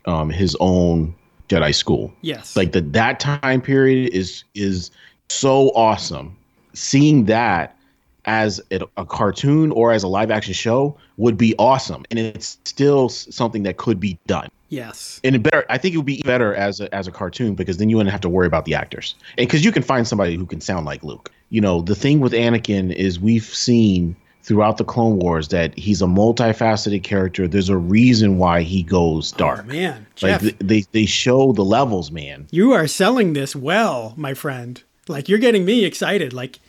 um, 0.09 0.31
his 0.31 0.57
own 0.59 1.15
Jedi 1.49 1.75
school. 1.75 2.13
Yes. 2.23 2.57
like 2.57 2.73
the 2.73 2.81
that 2.81 3.21
time 3.21 3.61
period 3.61 4.13
is 4.13 4.43
is 4.55 4.91
so 5.29 5.69
awesome. 5.71 6.37
Seeing 6.73 7.27
that 7.27 7.77
as 8.25 8.61
a, 8.71 8.81
a 8.97 9.07
cartoon 9.07 9.71
or 9.73 9.93
as 9.93 10.03
a 10.03 10.09
live 10.09 10.31
action 10.31 10.53
show 10.53 10.97
would 11.17 11.39
be 11.39 11.55
awesome 11.59 12.05
and 12.11 12.19
it's 12.19 12.59
still 12.65 13.09
something 13.09 13.63
that 13.63 13.77
could 13.77 14.01
be 14.01 14.19
done. 14.27 14.49
Yes. 14.71 15.19
and 15.25 15.35
it 15.35 15.43
better 15.43 15.65
i 15.71 15.79
think 15.79 15.95
it 15.95 15.97
would 15.97 16.05
be 16.05 16.21
better 16.27 16.55
as 16.55 16.79
a, 16.79 16.95
as 16.95 17.09
a 17.09 17.11
cartoon 17.11 17.55
because 17.55 17.79
then 17.79 17.89
you 17.89 17.97
wouldn't 17.97 18.13
have 18.13 18.21
to 18.21 18.29
worry 18.29 18.47
about 18.47 18.67
the 18.67 18.75
actors. 18.75 19.15
And 19.39 19.49
because 19.49 19.65
you 19.65 19.73
can 19.73 19.83
find 19.83 20.07
somebody 20.07 20.35
who 20.37 20.45
can 20.45 20.61
sound 20.61 20.85
like 20.85 21.03
luke. 21.03 21.33
You 21.49 21.63
know 21.63 21.81
the 21.81 21.95
thing 21.95 22.21
with 22.21 22.33
anakin 22.33 22.95
is 22.95 23.19
we've 23.19 23.45
seen 23.45 24.15
throughout 24.49 24.79
the 24.79 24.85
clone 24.85 25.19
wars 25.19 25.49
that 25.49 25.79
he's 25.79 26.03
a 26.03 26.07
multifaceted 26.07 27.05
character 27.05 27.47
there's 27.47 27.69
a 27.69 27.77
reason 27.77 28.39
why 28.39 28.63
he 28.63 28.83
goes 28.83 29.33
oh, 29.35 29.39
dark 29.39 29.61
Oh, 29.61 29.69
man, 29.69 30.07
like 30.23 30.33
Geoff, 30.33 30.41
th- 30.41 30.57
they 30.59 30.81
they 30.93 31.07
show 31.07 31.53
the 31.53 31.65
levels 31.65 32.11
man 32.11 32.49
you 32.51 32.73
are 32.73 32.87
selling 32.87 33.35
this 33.35 33.55
well, 33.55 34.15
my 34.17 34.35
friend. 34.35 34.83
Like 35.07 35.29
you're 35.29 35.39
getting 35.39 35.65
me 35.65 35.85
excited. 35.85 36.33
Like 36.33 36.61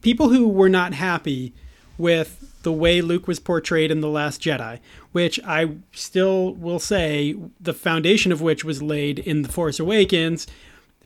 people 0.00 0.30
who 0.30 0.48
were 0.48 0.68
not 0.68 0.94
happy 0.94 1.52
with 1.98 2.62
the 2.62 2.72
way 2.72 3.00
Luke 3.00 3.26
was 3.26 3.40
portrayed 3.40 3.90
in 3.90 4.00
The 4.00 4.08
Last 4.08 4.40
Jedi, 4.40 4.80
which 5.12 5.40
I 5.44 5.76
still 5.92 6.54
will 6.54 6.78
say 6.78 7.34
the 7.60 7.72
foundation 7.72 8.32
of 8.32 8.42
which 8.42 8.64
was 8.64 8.82
laid 8.82 9.18
in 9.18 9.42
The 9.42 9.48
Force 9.48 9.80
Awakens. 9.80 10.46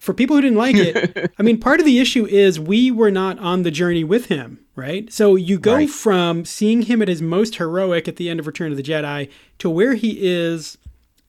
For 0.05 0.13
people 0.13 0.37
who 0.37 0.43
didn't 0.43 0.59
like 0.59 0.77
it, 0.77 1.33
I 1.39 1.43
mean, 1.43 1.59
part 1.59 1.81
of 1.81 1.87
the 1.87 1.99
issue 1.99 2.27
is 2.27 2.61
we 2.61 2.91
were 2.91 3.11
not 3.11 3.39
on 3.39 3.63
the 3.63 3.71
journey 3.71 4.05
with 4.05 4.27
him, 4.27 4.59
right? 4.77 5.11
So 5.11 5.35
you 5.35 5.59
go 5.59 5.77
Right. 5.77 5.89
from 5.89 6.45
seeing 6.45 6.83
him 6.83 7.01
at 7.01 7.09
his 7.09 7.23
most 7.23 7.57
heroic 7.57 8.07
at 8.07 8.17
the 8.17 8.29
end 8.29 8.39
of 8.39 8.47
Return 8.47 8.71
of 8.71 8.77
the 8.77 8.83
Jedi 8.83 9.31
to 9.59 9.71
where 9.71 9.95
he 9.95 10.19
is 10.21 10.77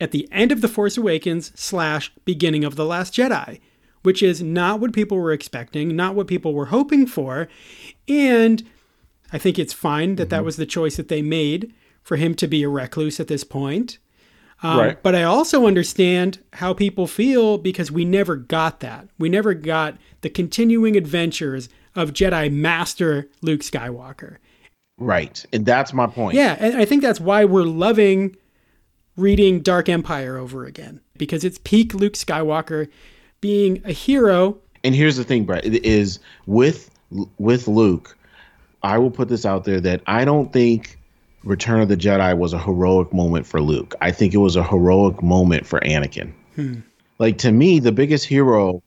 at 0.01 0.11
the 0.11 0.27
end 0.29 0.51
of 0.51 0.59
The 0.59 0.67
Force 0.67 0.97
Awakens 0.97 1.53
slash 1.55 2.11
beginning 2.25 2.65
of 2.65 2.75
The 2.75 2.83
Last 2.83 3.13
Jedi, 3.13 3.61
which 4.03 4.21
is 4.21 4.43
not 4.43 4.81
what 4.81 4.91
people 4.91 5.17
were 5.17 5.31
expecting, 5.31 5.95
not 5.95 6.13
what 6.13 6.27
people 6.27 6.53
were 6.53 6.65
hoping 6.65 7.07
for. 7.07 7.47
And 8.09 8.61
I 9.31 9.38
think 9.38 9.57
it's 9.57 9.71
fine 9.71 10.17
that 10.17 10.29
that 10.29 10.38
mm-hmm. 10.38 10.45
was 10.45 10.57
the 10.57 10.65
choice 10.65 10.97
that 10.97 11.07
they 11.07 11.21
made 11.21 11.73
for 12.03 12.17
him 12.17 12.35
to 12.35 12.47
be 12.47 12.61
a 12.61 12.67
recluse 12.69 13.21
at 13.21 13.29
this 13.29 13.45
point. 13.45 13.99
Um, 14.65 14.80
Right. 14.80 15.04
But 15.04 15.13
I 15.15 15.23
also 15.23 15.67
understand 15.67 16.39
how 16.54 16.73
people 16.73 17.06
feel 17.06 17.58
because 17.58 17.91
we 17.91 18.04
never 18.04 18.36
got 18.36 18.80
that. 18.80 19.08
We 19.19 19.30
never 19.30 19.54
got 19.54 19.97
the 20.21 20.30
continuing 20.30 20.95
adventures 20.97 21.69
of 21.95 22.13
Jedi 22.13 22.51
Master 22.51 23.30
Luke 23.41 23.62
Skywalker. 23.62 24.38
Right. 24.97 25.45
And 25.54 25.65
that's 25.65 25.93
my 25.93 26.08
point. 26.08 26.36
Yeah, 26.36 26.56
and 26.60 26.78
I 26.78 26.86
think 26.86 27.01
that's 27.01 27.19
why 27.19 27.45
we're 27.45 27.63
loving 27.63 28.36
reading 29.17 29.60
Dark 29.60 29.88
Empire 29.88 30.38
over 30.38 30.65
again 30.65 30.99
because 31.15 31.43
it's 31.43 31.60
peak 31.63 31.93
Luke 31.93 32.13
Skywalker 32.13 32.88
being 33.41 33.82
a 33.86 33.91
hero. 33.91 34.58
And 34.84 34.95
here's 34.95 35.17
the 35.17 35.23
thing, 35.23 35.45
Brett, 35.45 35.65
it 35.65 35.86
is 35.86 36.19
with 36.47 36.89
with 37.38 37.67
Luke, 37.67 38.17
I 38.82 38.97
will 38.97 39.12
put 39.12 39.30
this 39.30 39.45
out 39.45 39.63
there 39.63 39.80
that 39.82 40.01
I 40.08 40.25
don't 40.25 40.51
think 40.51 40.97
Return 41.45 41.79
of 41.81 41.88
the 41.88 41.97
Jedi 41.97 42.38
was 42.38 42.53
a 42.53 42.60
heroic 42.60 43.13
moment 43.13 43.45
for 43.45 43.62
Luke. 43.62 43.93
I 44.01 44.12
think 44.12 44.34
it 44.34 44.39
was 44.39 44.55
a 44.55 44.63
heroic 44.63 45.21
moment 45.21 45.65
for 45.65 45.79
Anakin. 45.81 46.34
Like 47.19 47.38
to 47.39 47.51
me, 47.51 47.79
the 47.79 47.91
biggest 47.91 48.25
hero 48.25 48.81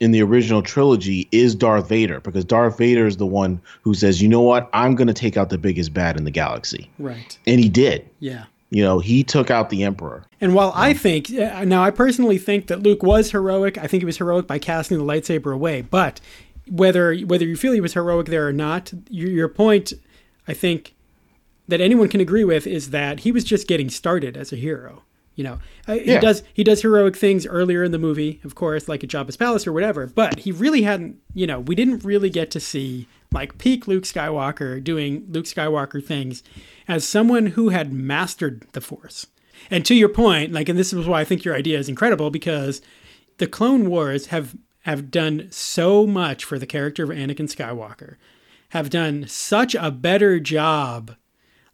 in 0.00 0.12
the 0.12 0.22
original 0.22 0.62
trilogy 0.62 1.28
is 1.32 1.54
Darth 1.54 1.88
Vader 1.88 2.20
because 2.20 2.44
Darth 2.44 2.78
Vader 2.78 3.06
is 3.06 3.16
the 3.16 3.26
one 3.26 3.60
who 3.82 3.94
says, 3.94 4.22
"You 4.22 4.28
know 4.28 4.42
what? 4.42 4.68
I'm 4.72 4.94
going 4.94 5.08
to 5.08 5.14
take 5.14 5.36
out 5.36 5.50
the 5.50 5.58
biggest 5.58 5.92
bad 5.92 6.16
in 6.16 6.24
the 6.24 6.30
galaxy." 6.30 6.90
Right. 6.98 7.38
And 7.46 7.60
he 7.60 7.68
did. 7.68 8.08
Yeah. 8.20 8.44
You 8.70 8.82
know, 8.82 8.98
he 8.98 9.24
took 9.24 9.50
out 9.50 9.70
the 9.70 9.82
Emperor. 9.82 10.24
And 10.40 10.54
while 10.54 10.72
I 10.74 10.92
think 10.92 11.30
uh, 11.30 11.64
now, 11.64 11.82
I 11.82 11.90
personally 11.90 12.36
think 12.36 12.66
that 12.66 12.82
Luke 12.82 13.02
was 13.02 13.30
heroic. 13.30 13.78
I 13.78 13.86
think 13.86 14.02
he 14.02 14.06
was 14.06 14.18
heroic 14.18 14.46
by 14.46 14.58
casting 14.58 14.98
the 14.98 15.04
lightsaber 15.04 15.54
away. 15.54 15.82
But 15.82 16.20
whether 16.68 17.16
whether 17.20 17.46
you 17.46 17.56
feel 17.56 17.72
he 17.72 17.80
was 17.80 17.94
heroic 17.94 18.26
there 18.26 18.46
or 18.46 18.52
not, 18.52 18.92
your, 19.08 19.30
your 19.30 19.48
point, 19.48 19.94
I 20.46 20.52
think, 20.52 20.94
that 21.68 21.80
anyone 21.80 22.08
can 22.08 22.20
agree 22.20 22.44
with 22.44 22.66
is 22.66 22.90
that 22.90 23.20
he 23.20 23.30
was 23.32 23.44
just 23.44 23.68
getting 23.68 23.88
started 23.90 24.36
as 24.36 24.52
a 24.52 24.56
hero. 24.56 25.02
You 25.36 25.44
know, 25.44 25.58
Uh, 25.86 25.94
he 25.94 26.12
Yeah. 26.12 26.20
does 26.20 26.42
he 26.52 26.64
does 26.64 26.82
heroic 26.82 27.16
things 27.16 27.46
earlier 27.46 27.84
in 27.84 27.92
the 27.92 27.98
movie, 27.98 28.40
of 28.42 28.54
course, 28.56 28.88
like 28.88 29.04
at 29.04 29.10
Jabba's 29.10 29.36
palace 29.36 29.66
or 29.66 29.72
whatever. 29.72 30.06
But 30.06 30.40
he 30.40 30.50
really 30.50 30.82
hadn't. 30.82 31.16
You 31.32 31.46
know, 31.46 31.60
we 31.60 31.74
didn't 31.76 32.04
really 32.04 32.28
get 32.30 32.50
to 32.52 32.60
see 32.60 33.06
like 33.32 33.56
peak 33.58 33.86
Luke 33.86 34.02
Skywalker 34.04 34.82
doing 34.82 35.24
Luke 35.30 35.44
Skywalker 35.44 36.04
things 36.04 36.42
as 36.88 37.04
someone 37.06 37.46
who 37.48 37.68
had 37.68 37.92
mastered 37.92 38.64
the 38.72 38.80
Force. 38.80 39.26
And 39.70 39.84
to 39.86 39.94
your 39.94 40.08
point, 40.08 40.52
like, 40.52 40.68
and 40.68 40.78
this 40.78 40.92
is 40.92 41.06
why 41.06 41.20
I 41.20 41.24
think 41.24 41.44
your 41.44 41.54
idea 41.54 41.78
is 41.78 41.88
incredible 41.88 42.30
because 42.30 42.80
the 43.36 43.46
Clone 43.46 43.88
Wars 43.88 44.26
have 44.26 44.56
have 44.82 45.10
done 45.10 45.46
so 45.50 46.06
much 46.06 46.44
for 46.44 46.58
the 46.58 46.66
character 46.66 47.04
of 47.04 47.10
Anakin 47.10 47.48
Skywalker, 47.54 48.16
have 48.70 48.88
done 48.90 49.26
such 49.28 49.74
a 49.74 49.90
better 49.90 50.40
job 50.40 51.14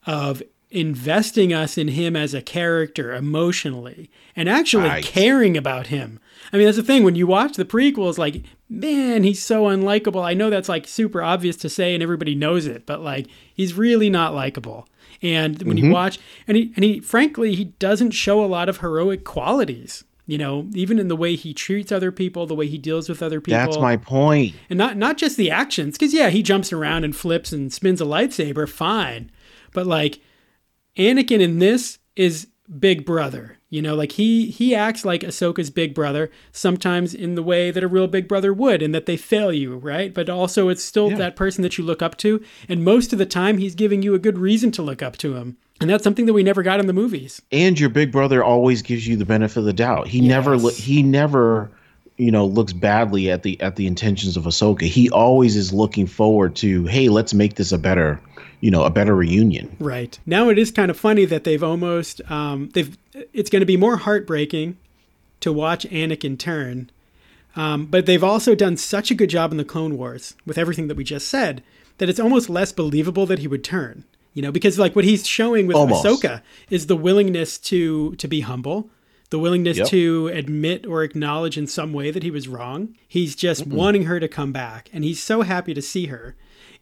of 0.07 0.43
investing 0.71 1.53
us 1.53 1.79
in 1.79 1.89
him 1.89 2.17
as 2.17 2.35
a 2.35 2.43
character 2.43 3.15
emotionally 3.15 4.11
and 4.35 4.49
actually 4.49 4.89
Right. 4.89 5.05
caring 5.05 5.57
about 5.57 5.87
him. 5.87 6.19
I 6.53 6.57
mean, 6.57 6.67
that's 6.67 6.77
the 6.77 6.83
thing 6.83 7.05
when 7.05 7.15
you 7.15 7.29
watch 7.29 7.57
the 7.57 7.65
prequels, 7.65 8.19
like, 8.19 8.43
man, 8.69 9.23
he's 9.23 9.43
so 9.43 9.65
unlikable. 9.65 10.25
I 10.25 10.35
know 10.35 10.51
that's 10.51 10.69
like 10.69 10.89
super 10.89 11.23
obvious 11.23 11.57
to 11.59 11.69
say 11.69 11.95
and 11.95 12.03
everybody 12.03 12.35
knows 12.35 12.67
it, 12.67 12.87
but 12.87 13.01
like, 13.01 13.29
he's 13.55 13.75
really 13.75 14.11
not 14.11 14.35
likable. 14.35 14.89
And 15.23 15.63
when 15.63 15.77
you 15.77 15.85
mm-hmm. 15.85 15.93
watch, 15.93 16.19
and 16.49 16.57
he, 16.57 16.73
and 16.75 16.85
he, 16.85 17.01
frankly, 17.01 17.55
he 17.55 17.67
doesn't 17.79 18.11
show 18.11 18.45
a 18.45 18.47
lot 18.47 18.69
of 18.69 18.79
heroic 18.79 19.25
qualities. 19.25 20.03
You 20.27 20.39
know, 20.39 20.69
even 20.75 20.99
in 20.99 21.09
the 21.09 21.17
way 21.17 21.37
he 21.37 21.53
treats 21.53 21.93
other 21.93 22.11
people, 22.11 22.47
the 22.47 22.55
way 22.55 22.67
he 22.67 22.79
deals 22.79 23.11
with 23.11 23.23
other 23.23 23.43
people 23.43 23.59
That's 23.59 23.79
my 23.79 23.99
point. 23.99 24.55
and 24.71 24.79
not 24.79 24.97
not 24.97 25.19
just 25.19 25.37
the 25.37 25.51
actions 25.51 25.99
because 25.99 26.15
yeah 26.15 26.31
he 26.31 26.43
jumps 26.43 26.73
around 26.73 27.05
and 27.05 27.15
flips 27.15 27.53
and 27.53 27.71
spins 27.71 28.01
a 28.01 28.07
lightsaber 28.07 28.67
fine 28.67 29.31
but 29.75 29.87
like 29.87 30.21
anakin 30.97 31.41
in 31.41 31.59
this 31.59 31.99
is 32.17 32.47
big 32.79 33.05
brother 33.05 33.59
you 33.69 33.83
know 33.83 33.95
like 33.95 34.13
he 34.13 34.47
he 34.47 34.75
acts 34.75 35.05
like 35.05 35.21
ahsoka's 35.21 35.69
big 35.69 35.95
brother 35.95 36.31
sometimes 36.51 37.13
in 37.15 37.35
the 37.35 37.43
way 37.43 37.71
that 37.71 37.83
a 37.85 37.89
real 37.89 38.07
big 38.07 38.27
brother 38.27 38.55
would 38.55 38.81
and 38.81 38.95
that 38.95 39.05
they 39.05 39.19
fail 39.19 39.53
you 39.53 39.77
right 39.77 40.15
but 40.15 40.31
also 40.31 40.71
it's 40.71 40.83
still 40.83 41.11
Yeah. 41.11 41.17
that 41.19 41.37
person 41.37 41.61
that 41.63 41.77
you 41.77 41.85
look 41.85 42.01
up 42.01 42.17
to 42.19 42.43
and 42.67 42.83
most 42.83 43.13
of 43.13 43.19
the 43.19 43.27
time 43.27 43.59
he's 43.59 43.75
giving 43.75 44.03
you 44.03 44.15
a 44.15 44.19
good 44.19 44.39
reason 44.39 44.71
to 44.73 44.83
look 44.83 45.03
up 45.03 45.19
to 45.19 45.35
him 45.37 45.59
and 45.81 45.91
that's 45.91 46.05
something 46.05 46.25
that 46.25 46.33
we 46.33 46.43
never 46.43 46.63
got 46.63 46.81
in 46.81 46.87
the 46.87 46.95
movies 46.95 47.43
and 47.53 47.79
your 47.79 47.91
big 47.91 48.11
brother 48.11 48.43
always 48.43 48.81
gives 48.81 49.07
you 49.07 49.17
the 49.17 49.27
benefit 49.27 49.59
of 49.59 49.65
the 49.67 49.73
doubt. 49.75 50.07
He 50.09 50.21
never 50.23 50.57
he 50.71 51.03
never 51.03 51.71
you 52.17 52.31
know 52.31 52.47
looks 52.47 52.73
badly 52.73 53.31
at 53.31 53.43
the 53.43 53.61
at 53.61 53.77
the 53.77 53.87
intentions 53.87 54.37
of 54.37 54.45
Ahsoka. 54.45 54.83
He 54.83 55.11
always 55.11 55.57
is 55.57 55.73
looking 55.73 56.07
forward 56.07 56.55
to, 56.57 56.87
hey, 56.87 57.09
let's 57.09 57.35
make 57.35 57.55
this 57.55 57.73
a 57.73 57.79
better, 57.79 58.21
you 58.61 58.71
know, 58.71 58.85
a 58.85 58.91
better 58.91 59.15
reunion. 59.15 59.75
Right. 59.81 60.19
Now 60.27 60.49
it 60.49 60.59
is 60.59 60.71
kind 60.71 60.91
of 60.91 60.99
funny 60.99 61.25
that 61.25 61.45
they've 61.45 61.63
almost 61.63 62.21
um, 62.31 62.71
they've 62.75 62.97
it's 63.33 63.51
going 63.51 63.61
to 63.61 63.67
be 63.67 63.77
more 63.77 63.97
heartbreaking 63.97 64.77
to 65.41 65.53
watch 65.53 65.87
Anakin 65.91 66.39
turn. 66.39 66.91
Um, 67.57 67.87
but 67.87 68.07
they've 68.07 68.25
also 68.25 68.55
done 68.55 68.77
such 68.77 69.11
a 69.11 69.15
good 69.15 69.31
job 69.31 69.53
in 69.53 69.59
the 69.59 69.65
Clone 69.65 69.97
Wars 69.97 70.35
with 70.45 70.59
everything 70.59 70.89
that 70.89 70.97
we 70.97 71.05
just 71.05 71.29
said 71.29 71.63
that 71.99 72.09
it's 72.09 72.19
almost 72.19 72.51
less 72.51 72.73
believable 72.73 73.27
that 73.27 73.39
he 73.39 73.47
would 73.47 73.63
turn. 73.63 74.05
You 74.33 74.43
know, 74.43 74.51
because 74.51 74.79
like 74.79 74.97
what 74.97 75.05
he's 75.05 75.27
showing 75.27 75.69
with 75.69 75.77
Almost. 75.77 76.05
Ahsoka 76.05 76.43
is 76.69 76.89
the 76.89 76.97
willingness 76.97 77.57
to 77.59 78.17
to 78.17 78.27
be 78.27 78.41
humble, 78.41 78.91
the 79.35 79.39
willingness 79.41 79.79
Yep. 79.79 79.89
to 79.89 80.29
admit 80.33 80.87
or 80.87 81.03
acknowledge 81.03 81.59
in 81.59 81.67
some 81.67 81.93
way 81.93 82.13
that 82.13 82.23
he 82.23 82.31
was 82.31 82.47
wrong. 82.47 82.95
He's 83.09 83.35
just 83.35 83.67
wanting 83.67 84.05
her 84.05 84.21
to 84.21 84.29
come 84.29 84.53
back, 84.53 84.89
and 84.93 85.03
he's 85.03 85.21
so 85.21 85.43
happy 85.43 85.75
to 85.75 85.83
see 85.83 86.07
her. 86.07 86.37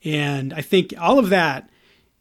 And 0.05 0.53
I 0.53 0.61
think 0.61 0.93
all 1.01 1.19
of 1.19 1.31
that 1.31 1.71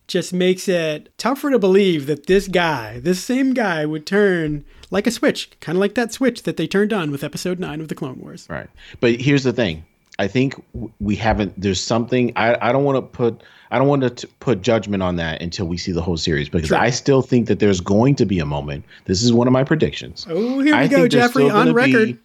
just 0.07 0.31
makes 0.31 0.69
it 0.69 1.09
tougher 1.17 1.51
to 1.51 1.59
believe 1.59 2.05
that 2.05 2.27
this 2.27 2.47
guy, 2.47 3.01
this 3.01 3.21
same 3.21 3.53
guy, 3.53 3.85
would 3.85 4.05
turn 4.05 4.63
like 4.89 5.05
a 5.05 5.11
switch, 5.11 5.49
kind 5.59 5.75
of 5.75 5.81
like 5.81 5.95
that 5.95 6.13
switch 6.13 6.43
that 6.43 6.55
they 6.55 6.65
turned 6.65 6.93
on 6.93 7.11
with 7.11 7.25
Episode 7.25 7.59
Nine 7.59 7.81
of 7.81 7.89
the 7.89 7.95
Clone 7.95 8.19
Wars. 8.21 8.47
Right. 8.49 8.69
But 9.01 9.19
here's 9.19 9.43
the 9.43 9.51
thing. 9.53 9.83
I 10.21 10.27
think 10.27 10.63
we 10.99 11.15
haven't. 11.15 11.59
There's 11.59 11.81
something. 11.81 12.31
I, 12.35 12.55
I 12.61 12.71
don't 12.71 12.83
want 12.83 12.97
to 12.97 13.01
put. 13.01 13.41
I 13.71 13.79
don't 13.79 13.87
want 13.87 14.17
to 14.19 14.27
put 14.39 14.61
judgment 14.61 15.01
on 15.01 15.15
that 15.15 15.41
until 15.41 15.65
we 15.65 15.77
see 15.77 15.91
the 15.91 16.01
whole 16.03 16.15
series 16.15 16.47
because 16.47 16.67
Sure. 16.67 16.77
I 16.77 16.91
still 16.91 17.23
think 17.23 17.47
that 17.47 17.57
there's 17.57 17.81
going 17.81 18.13
to 18.17 18.25
be 18.27 18.37
a 18.37 18.45
moment. 18.45 18.85
This 19.05 19.23
is 19.23 19.33
one 19.33 19.47
of 19.47 19.51
my 19.53 19.63
predictions. 19.63 20.27
Oh, 20.29 20.59
here 20.59 20.73
we 20.75 20.83
I 20.83 20.87
go, 20.87 21.07
Geoffrey, 21.07 21.49
on 21.49 21.73
record. 21.73 22.09
be- 22.09 22.19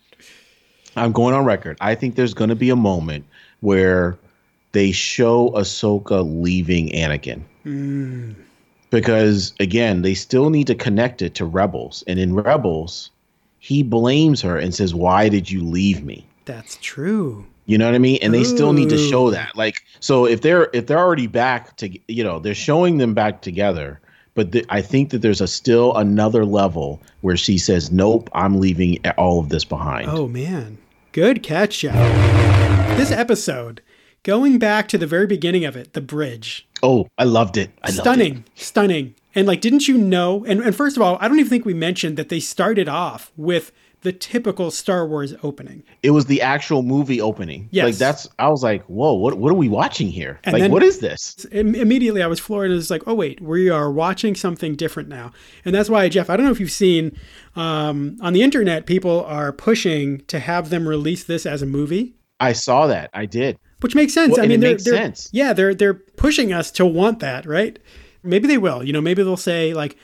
I'm 0.94 1.12
going 1.12 1.34
on 1.34 1.46
record. 1.46 1.78
I 1.80 1.94
think 1.94 2.16
there's 2.16 2.34
going 2.34 2.50
to 2.50 2.54
be 2.56 2.68
a 2.68 2.76
moment 2.76 3.24
where 3.60 4.18
they 4.72 4.92
show 4.92 5.48
Ahsoka 5.52 6.22
leaving 6.42 6.90
Anakin. 6.90 7.40
Hmm. 7.62 8.32
Because 8.90 9.54
again, 9.58 10.02
they 10.02 10.12
still 10.12 10.50
need 10.50 10.66
to 10.66 10.74
connect 10.74 11.22
it 11.22 11.34
to 11.36 11.46
Rebels, 11.46 12.04
and 12.06 12.18
in 12.18 12.34
Rebels, 12.34 13.10
he 13.58 13.82
blames 13.82 14.42
her 14.42 14.58
and 14.58 14.74
says, 14.74 14.94
"Why 14.94 15.30
did 15.30 15.50
you 15.50 15.62
leave 15.62 16.04
me?" 16.04 16.26
That's 16.44 16.76
true. 16.82 17.46
You 17.66 17.78
know 17.78 17.86
what 17.86 17.94
I 17.94 17.98
mean? 17.98 18.18
And 18.22 18.32
they 18.32 18.44
still 18.44 18.72
need 18.72 18.88
to 18.90 18.98
show 18.98 19.30
that. 19.30 19.56
Like, 19.56 19.84
so 20.00 20.24
if 20.24 20.40
they're 20.40 20.70
if 20.72 20.86
they're 20.86 20.98
already 20.98 21.26
back 21.26 21.76
to, 21.78 21.90
you 22.08 22.22
know, 22.22 22.38
they're 22.38 22.54
showing 22.54 22.98
them 22.98 23.12
back 23.12 23.42
together. 23.42 24.00
But 24.34 24.52
th- 24.52 24.66
I 24.68 24.82
think 24.82 25.10
that 25.10 25.22
there's 25.22 25.40
a 25.40 25.48
still 25.48 25.96
another 25.96 26.44
level 26.44 27.02
where 27.22 27.36
she 27.36 27.58
says, 27.58 27.90
"Nope, 27.90 28.28
I'm 28.32 28.60
leaving 28.60 28.98
all 29.16 29.40
of 29.40 29.48
this 29.48 29.64
behind." 29.64 30.08
Oh 30.10 30.28
man, 30.28 30.78
good 31.12 31.42
catch, 31.42 31.80
Geoff. 31.80 31.94
This 32.96 33.10
episode, 33.10 33.82
going 34.22 34.58
back 34.58 34.88
to 34.88 34.98
the 34.98 35.06
very 35.06 35.26
beginning 35.26 35.64
of 35.64 35.74
it, 35.74 35.92
the 35.94 36.00
bridge, 36.00 36.66
Oh, 36.82 37.08
I 37.18 37.24
loved 37.24 37.56
it. 37.56 37.70
I 37.82 37.88
loved 37.88 38.00
stunning, 38.00 38.44
stunning. 38.54 39.14
And 39.34 39.46
like, 39.46 39.60
didn't 39.60 39.88
you 39.88 39.98
know? 39.98 40.44
And, 40.44 40.60
and 40.60 40.74
first 40.74 40.96
of 40.96 41.02
all, 41.02 41.18
I 41.20 41.28
don't 41.28 41.38
even 41.38 41.50
think 41.50 41.64
we 41.64 41.74
mentioned 41.74 42.16
that 42.16 42.28
they 42.28 42.40
started 42.40 42.88
off 42.88 43.32
with 43.36 43.72
the 44.06 44.12
typical 44.12 44.70
Star 44.70 45.04
Wars 45.04 45.34
opening. 45.42 45.82
It. 46.04 46.12
was 46.12 46.26
the 46.26 46.40
actual 46.40 46.84
movie 46.84 47.20
opening. 47.20 47.68
Yes. 47.72 47.84
Like 47.84 47.94
that's. 47.96 48.28
I 48.38 48.48
was 48.48 48.62
like, 48.62 48.84
"Whoa, 48.84 49.14
what? 49.14 49.36
What 49.36 49.50
are 49.50 49.56
we 49.56 49.68
watching 49.68 50.06
here? 50.06 50.38
And 50.44 50.56
like, 50.56 50.70
what 50.70 50.84
is 50.84 51.00
this?" 51.00 51.44
Im- 51.50 51.74
immediately 51.74 52.22
I 52.22 52.28
was 52.28 52.38
floored 52.38 52.66
and 52.66 52.74
it 52.74 52.76
was 52.76 52.88
like, 52.88 53.02
oh 53.08 53.14
wait, 53.14 53.40
we 53.40 53.68
are 53.68 53.90
watching 53.90 54.36
something 54.36 54.76
different 54.76 55.08
now. 55.08 55.32
And 55.64 55.74
that's 55.74 55.90
why, 55.90 56.08
Geoff, 56.08 56.30
I 56.30 56.36
don't 56.36 56.46
know 56.46 56.52
if 56.52 56.60
you've 56.60 56.70
seen 56.70 57.18
um, 57.56 58.16
on 58.20 58.32
the 58.32 58.42
internet, 58.42 58.86
people 58.86 59.24
are 59.24 59.52
pushing 59.52 60.20
to 60.26 60.38
have 60.38 60.70
them 60.70 60.88
release 60.88 61.24
this 61.24 61.44
as 61.44 61.60
a 61.60 61.66
movie. 61.66 62.14
I 62.38 62.52
saw 62.52 62.86
that. 62.86 63.10
I 63.12 63.26
did. 63.26 63.58
Which 63.80 63.96
makes 63.96 64.14
sense. 64.14 64.36
Well, 64.36 64.44
I 64.44 64.46
mean, 64.46 64.60
they're, 64.60 64.70
makes 64.70 64.84
they're 64.84 64.94
sense. 64.94 65.28
yeah, 65.32 65.52
they're 65.52 65.74
they're 65.74 65.94
pushing 65.94 66.52
us 66.52 66.70
to 66.72 66.86
want 66.86 67.18
that, 67.18 67.44
right? 67.44 67.76
Maybe 68.22 68.46
they 68.46 68.58
will. 68.58 68.84
You 68.84 68.92
know, 68.92 69.00
maybe 69.00 69.24
they'll 69.24 69.36
say 69.36 69.74
like, 69.74 69.96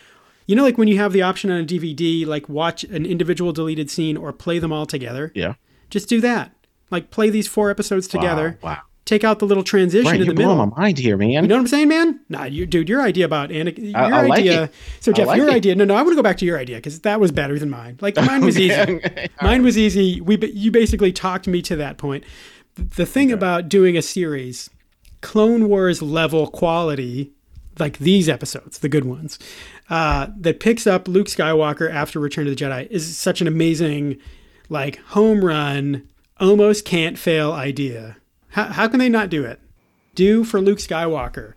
you 0.47 0.57
know, 0.57 0.63
like 0.63 0.79
when 0.79 0.89
you 0.89 0.99
have 0.99 1.13
the 1.13 1.23
option 1.23 1.51
on 1.51 1.61
a 1.61 1.65
DVD, 1.65 2.27
like 2.27 2.49
watch 2.49 2.85
an 2.85 3.07
individual 3.07 3.53
deleted 3.53 3.91
scene 3.91 4.17
or 4.17 4.33
play 4.33 4.59
them 4.59 4.73
all 4.73 4.87
together. 4.87 5.33
Yeah. 5.35 5.55
Just 5.91 6.09
do 6.09 6.21
that. 6.21 6.53
Like 6.91 7.11
play 7.11 7.31
these 7.31 7.49
four 7.49 7.71
episodes 7.71 8.07
together. 8.09 8.59
Wow. 8.63 8.81
Take 9.05 9.25
out 9.25 9.41
the 9.41 9.47
little 9.47 9.65
transition 9.65 10.07
Right. 10.07 10.21
in 10.21 10.27
You're 10.27 10.35
the 10.35 10.39
middle. 10.39 10.55
blowing 10.55 10.71
my 10.77 10.81
mind 10.83 10.99
here, 10.99 11.17
man. 11.17 11.31
You 11.43 11.49
know 11.49 11.57
what 11.57 11.61
I'm 11.63 11.67
saying, 11.67 11.89
man? 11.89 12.21
Nah, 12.29 12.45
you, 12.45 12.67
dude, 12.67 12.89
your 12.89 13.03
idea 13.03 13.25
about 13.25 13.51
Anakin, 13.51 13.91
your 13.91 13.97
I- 13.99 14.11
I 14.21 14.27
like 14.27 14.39
idea. 14.41 14.63
it. 14.65 14.75
So, 15.01 15.13
Geoff, 15.13 15.27
like 15.27 15.39
your 15.39 15.49
it. 15.49 15.55
idea. 15.55 15.75
No, 15.75 15.85
no, 15.85 15.95
I 15.97 16.03
want 16.03 16.11
to 16.13 16.17
go 16.17 16.23
back 16.23 16.37
to 16.39 16.45
your 16.45 16.57
idea 16.57 16.77
because 16.77 17.01
that 17.01 17.19
was 17.19 17.33
better 17.33 17.59
than 17.59 17.69
mine. 17.69 17.99
Like 18.01 18.15
mine 18.25 18.45
was 18.45 18.57
easy. 18.59 18.73
Okay. 18.81 19.29
Mine 19.43 19.63
was 19.65 19.77
easy. 19.77 20.21
We, 20.21 20.39
you 20.53 20.71
basically 20.71 21.13
talked 21.13 21.49
me 21.49 21.63
to 21.63 21.75
that 21.77 21.99
point. 21.99 22.23
The 22.77 23.05
thing 23.05 23.33
about 23.33 23.69
doing 23.69 23.97
a 23.97 24.03
series, 24.03 24.71
Clone 25.21 25.69
Wars 25.69 26.01
level 26.01 26.47
quality, 26.49 27.33
like 27.81 27.99
these 27.99 28.29
episodes, 28.29 28.79
the 28.79 28.89
good 28.89 29.05
ones, 29.05 29.39
uh, 29.93 30.29
that 30.39 30.59
picks 30.59 30.87
up 30.87 31.07
Luke 31.07 31.27
Skywalker 31.27 31.91
after 31.93 32.19
Return 32.19 32.47
of 32.49 32.57
the 32.57 32.65
Jedi 32.65 32.89
is 32.91 33.17
such 33.17 33.41
an 33.43 33.47
amazing, 33.47 34.19
like 34.71 34.97
home 35.09 35.45
run, 35.45 36.09
almost 36.41 36.85
can't 36.87 37.19
fail 37.19 37.53
idea. 37.53 38.17
How, 38.49 38.65
how 38.65 38.89
can 38.89 38.99
they 39.01 39.09
not 39.11 39.29
do 39.29 39.45
it? 39.45 39.61
Do 40.15 40.45
for 40.45 40.61
Luke 40.61 40.79
Skywalker, 40.79 41.55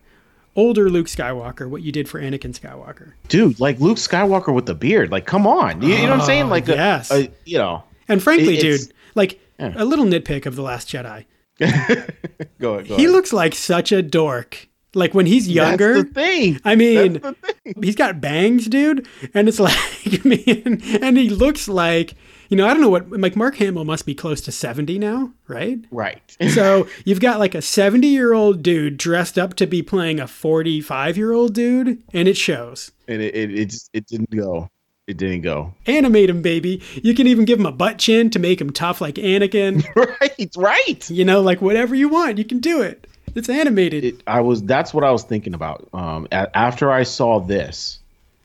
older 0.54 0.90
Luke 0.90 1.06
Skywalker, 1.06 1.68
what 1.68 1.80
you 1.82 1.92
did 1.92 2.08
for 2.08 2.20
Anakin 2.20 2.52
Skywalker. 2.58 3.12
dude, 3.28 3.58
like 3.60 3.80
Luke 3.80 3.98
Skywalker 3.98 4.52
with 4.54 4.66
the 4.66 4.74
beard. 4.74 5.10
Like, 5.10 5.24
come 5.26 5.46
on, 5.46 5.80
you, 5.82 5.88
you 5.94 6.02
know 6.04 6.10
what 6.10 6.20
I'm 6.20 6.26
saying? 6.26 6.48
Like, 6.50 6.68
a- 6.68 6.74
yes. 6.74 7.10
a, 7.10 7.30
you 7.46 7.58
know, 7.58 7.84
And 8.08 8.22
frankly, 8.22 8.56
dude, 8.58 8.80
like 9.14 9.40
Yeah. 9.58 9.72
a 9.76 9.84
little 9.84 10.04
nitpick 10.04 10.44
of 10.46 10.56
The 10.56 10.62
Last 10.62 10.88
Jedi. 10.88 11.24
go 11.58 11.64
ahead. 11.66 12.14
Go 12.60 12.78
He 12.82 12.92
ahead. 12.94 13.10
looks 13.10 13.32
like 13.32 13.54
such 13.54 13.92
a 13.92 14.02
dork. 14.02 14.68
Like 14.96 15.14
when 15.14 15.26
he's 15.26 15.46
younger, 15.48 15.94
That's 16.02 16.08
the 16.08 16.14
thing. 16.14 16.60
I 16.64 16.74
mean, 16.74 17.20
thing. 17.20 17.74
he's 17.82 17.94
got 17.96 18.20
bangs, 18.20 18.66
dude, 18.66 19.06
and 19.34 19.46
it's 19.48 19.60
like, 19.68 20.24
man, 20.24 20.80
and 21.02 21.16
he 21.18 21.28
looks 21.28 21.68
like, 21.68 22.14
you 22.48 22.56
know, 22.56 22.66
I 22.66 22.72
don't 22.72 22.80
know 22.80 22.88
what, 22.88 23.10
like 23.10 23.36
Mark 23.36 23.56
Hamill 23.56 23.84
must 23.84 24.06
be 24.06 24.14
close 24.14 24.40
to 24.42 24.52
70 24.52 24.98
now, 24.98 25.32
right? 25.48 25.78
Right. 25.90 26.22
So 26.50 26.86
you've 27.04 27.20
got 27.20 27.38
like 27.38 27.54
a 27.54 27.60
70 27.62 28.06
year 28.06 28.32
old 28.32 28.62
dude 28.62 28.96
dressed 28.96 29.36
up 29.38 29.54
to 29.54 29.66
be 29.66 29.82
playing 29.82 30.18
a 30.20 30.26
45 30.26 31.16
year 31.16 31.32
old 31.32 31.52
dude, 31.54 32.02
and 32.14 32.26
it 32.28 32.36
shows. 32.36 32.90
and 33.06 33.20
it, 33.20 33.34
it, 33.34 33.54
it, 33.58 33.64
just, 33.70 33.90
it 33.92 34.06
didn't 34.06 34.30
go. 34.30 34.68
It 35.06 35.18
didn't 35.18 35.42
go. 35.42 35.74
Animate 35.86 36.30
him, 36.30 36.42
baby. 36.42 36.82
You 37.02 37.14
can 37.14 37.26
even 37.26 37.44
give 37.44 37.60
him 37.60 37.66
a 37.66 37.70
butt 37.72 37.98
chin 37.98 38.28
to 38.30 38.38
make 38.40 38.60
him 38.60 38.70
tough 38.70 39.00
like 39.00 39.16
Anakin. 39.16 39.84
Right. 40.20 40.50
Right. 40.56 41.10
you 41.10 41.24
know, 41.24 41.40
like 41.42 41.60
whatever 41.62 41.94
you 41.94 42.08
want, 42.08 42.38
you 42.38 42.44
can 42.44 42.58
do 42.58 42.80
it. 42.82 43.06
It's 43.34 43.48
animated. 43.48 44.04
It, 44.04 44.22
I 44.26 44.40
was. 44.40 44.62
That's 44.62 44.94
what 44.94 45.04
I 45.04 45.10
was 45.10 45.22
thinking 45.24 45.54
about. 45.54 45.88
Um, 45.92 46.26
a- 46.32 46.56
after 46.56 46.90
I 46.90 47.02
saw 47.02 47.40
this, 47.40 47.98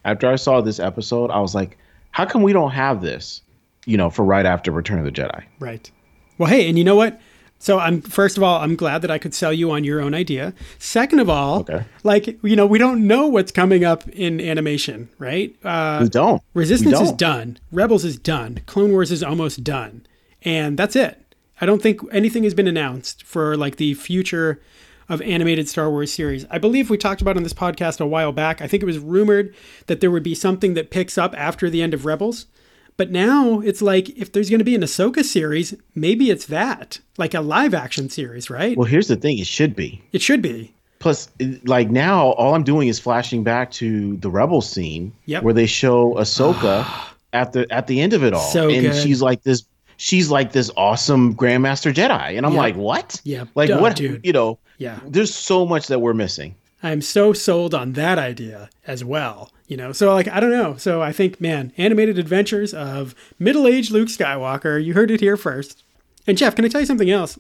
after 0.06 0.30
I 0.30 0.36
saw 0.36 0.62
this 0.62 0.80
episode, 0.80 1.30
I 1.32 1.39
was 1.39 1.56
like, 1.56 1.78
how 2.12 2.26
come 2.26 2.41
we 2.44 2.54
don't 2.54 2.72
have 2.72 3.02
this? 3.02 3.41
You 3.86 3.98
know, 3.98 4.10
for 4.10 4.24
right 4.26 4.46
after 4.46 4.72
Return 4.72 5.00
of 5.00 5.06
the 5.06 5.12
Jedi. 5.12 5.44
Right. 5.60 5.89
Well, 6.38 6.50
hey, 6.50 6.67
and 6.70 6.78
you 6.78 6.84
know 6.84 6.96
what? 6.96 7.20
So 7.60 7.78
I'm 7.80 8.02
first 8.02 8.38
of 8.38 8.44
all, 8.44 8.60
I'm 8.60 8.76
glad 8.76 9.04
that 9.04 9.12
I 9.12 9.17
could 9.20 9.34
sell 9.36 9.54
you 9.54 9.70
on 9.72 9.84
your 9.84 10.02
own 10.02 10.13
idea. 10.15 10.54
Second 10.80 11.20
of 11.20 11.30
all, 11.30 11.60
Okay. 11.62 11.84
like 12.04 12.26
you 12.44 12.56
know, 12.56 12.65
we 12.65 12.80
don't 12.80 13.06
know 13.08 13.28
what's 13.28 13.52
coming 13.52 13.84
up 13.84 14.08
in 14.10 14.41
animation, 14.41 15.10
right? 15.20 15.56
Uh, 15.63 16.00
We 16.02 16.10
don't. 16.10 16.41
Resistance 16.56 16.98
We 16.98 17.04
is 17.04 17.10
don't. 17.12 17.17
done. 17.20 17.60
Rebels 17.72 18.04
is 18.04 18.17
done. 18.17 18.62
Clone 18.65 18.91
Wars 18.91 19.12
is 19.12 19.22
almost 19.24 19.63
done. 19.63 20.06
And 20.44 20.76
that's 20.78 20.96
it. 20.96 21.31
I 21.60 21.66
don't 21.66 21.82
think 21.82 22.02
anything 22.12 22.44
has 22.44 22.54
been 22.54 22.68
announced 22.68 23.24
for 23.24 23.56
like 23.58 23.76
the 23.78 23.94
future 23.94 24.62
of 25.10 25.22
animated 25.22 25.68
Star 25.68 25.90
Wars 25.90 26.12
series. 26.14 26.46
I 26.50 26.58
believe 26.58 26.90
we 26.90 26.98
talked 26.98 27.22
about 27.22 27.36
on 27.38 27.44
this 27.44 27.54
podcast 27.54 28.00
a 28.00 28.06
while 28.08 28.32
back. 28.32 28.62
I 28.62 28.68
think 28.68 28.82
it 28.82 28.86
was 28.86 28.98
rumored 29.00 29.54
that 29.88 30.00
there 30.00 30.10
would 30.12 30.24
be 30.24 30.34
something 30.36 30.74
that 30.76 30.90
picks 30.90 31.18
up 31.18 31.36
after 31.38 31.70
the 31.70 31.82
end 31.82 31.94
of 31.94 32.06
Rebels. 32.06 32.46
But 32.98 33.12
now 33.12 33.60
it's 33.62 33.82
like 33.82 34.10
if 34.18 34.32
there's 34.32 34.50
going 34.50 34.60
to 34.60 34.66
be 34.66 34.76
an 34.76 34.82
Ahsoka 34.82 35.24
series, 35.24 35.74
maybe 35.96 36.30
it's 36.30 36.46
that, 36.48 37.00
like 37.18 37.34
a 37.34 37.42
live 37.42 37.74
action 37.74 38.10
series, 38.10 38.50
right? 38.50 38.78
Well, 38.78 38.88
here's 38.88 39.08
the 39.08 39.16
thing. 39.16 39.38
It 39.40 39.48
should 39.48 39.76
be. 39.76 40.02
it 40.12 40.22
should 40.22 40.42
be. 40.42 40.74
Plus, 41.00 41.30
like 41.64 41.90
now, 41.90 42.28
all 42.34 42.54
I'm 42.54 42.64
doing 42.64 42.88
is 42.88 43.00
flashing 43.00 43.44
back 43.44 43.72
to 43.72 44.18
the 44.18 44.30
rebel 44.30 44.62
scene 44.62 45.12
Yep. 45.26 45.44
where 45.44 45.54
they 45.54 45.66
show 45.66 46.14
Ahsoka 46.14 46.86
at 47.34 47.54
the 47.54 47.66
at 47.72 47.88
the 47.88 48.00
end 48.02 48.14
of 48.14 48.24
it 48.24 48.34
all, 48.34 48.52
So 48.52 48.70
and 48.70 48.82
good. 48.92 48.96
she's 49.02 49.22
like 49.22 49.42
this. 49.42 49.64
She's 50.04 50.32
like 50.32 50.52
this 50.52 50.72
awesome 50.76 51.36
Grandmaster 51.36 51.94
Jedi, 51.94 52.36
and 52.36 52.44
I'm 52.44 52.54
Yeah. 52.54 52.60
like, 52.60 52.76
what? 52.76 53.22
Yeah, 53.24 53.44
Like 53.54 53.70
duh, 53.70 53.78
what? 53.80 53.96
dude. 53.96 54.22
You 54.26 54.34
know, 54.34 54.58
Yeah. 54.80 55.00
there's 55.08 55.32
so 55.32 55.64
much 55.64 55.86
that 55.90 56.00
we're 56.00 56.16
missing. 56.16 56.56
I'm 56.82 57.02
so 57.02 57.34
sold 57.34 57.76
on 57.76 57.94
that 57.94 58.18
idea 58.18 58.72
as 58.88 59.06
well. 59.06 59.52
You 59.68 59.78
know, 59.78 59.92
so 59.92 60.12
like 60.16 60.28
I 60.28 60.40
don't 60.40 60.50
know. 60.50 60.76
So 60.78 61.04
I 61.04 61.12
think, 61.12 61.40
man, 61.40 61.72
animated 61.78 62.18
adventures 62.18 62.74
of 62.74 63.14
middle-aged 63.38 63.92
Luke 63.92 64.08
Skywalker. 64.10 64.84
You 64.84 64.96
heard 64.96 65.12
it 65.12 65.20
here 65.20 65.38
first. 65.38 65.84
And 66.26 66.36
Geoff, 66.36 66.56
can 66.56 66.66
I 66.66 66.68
tell 66.68 66.82
you 66.82 66.88
something 66.88 67.12
else? 67.12 67.38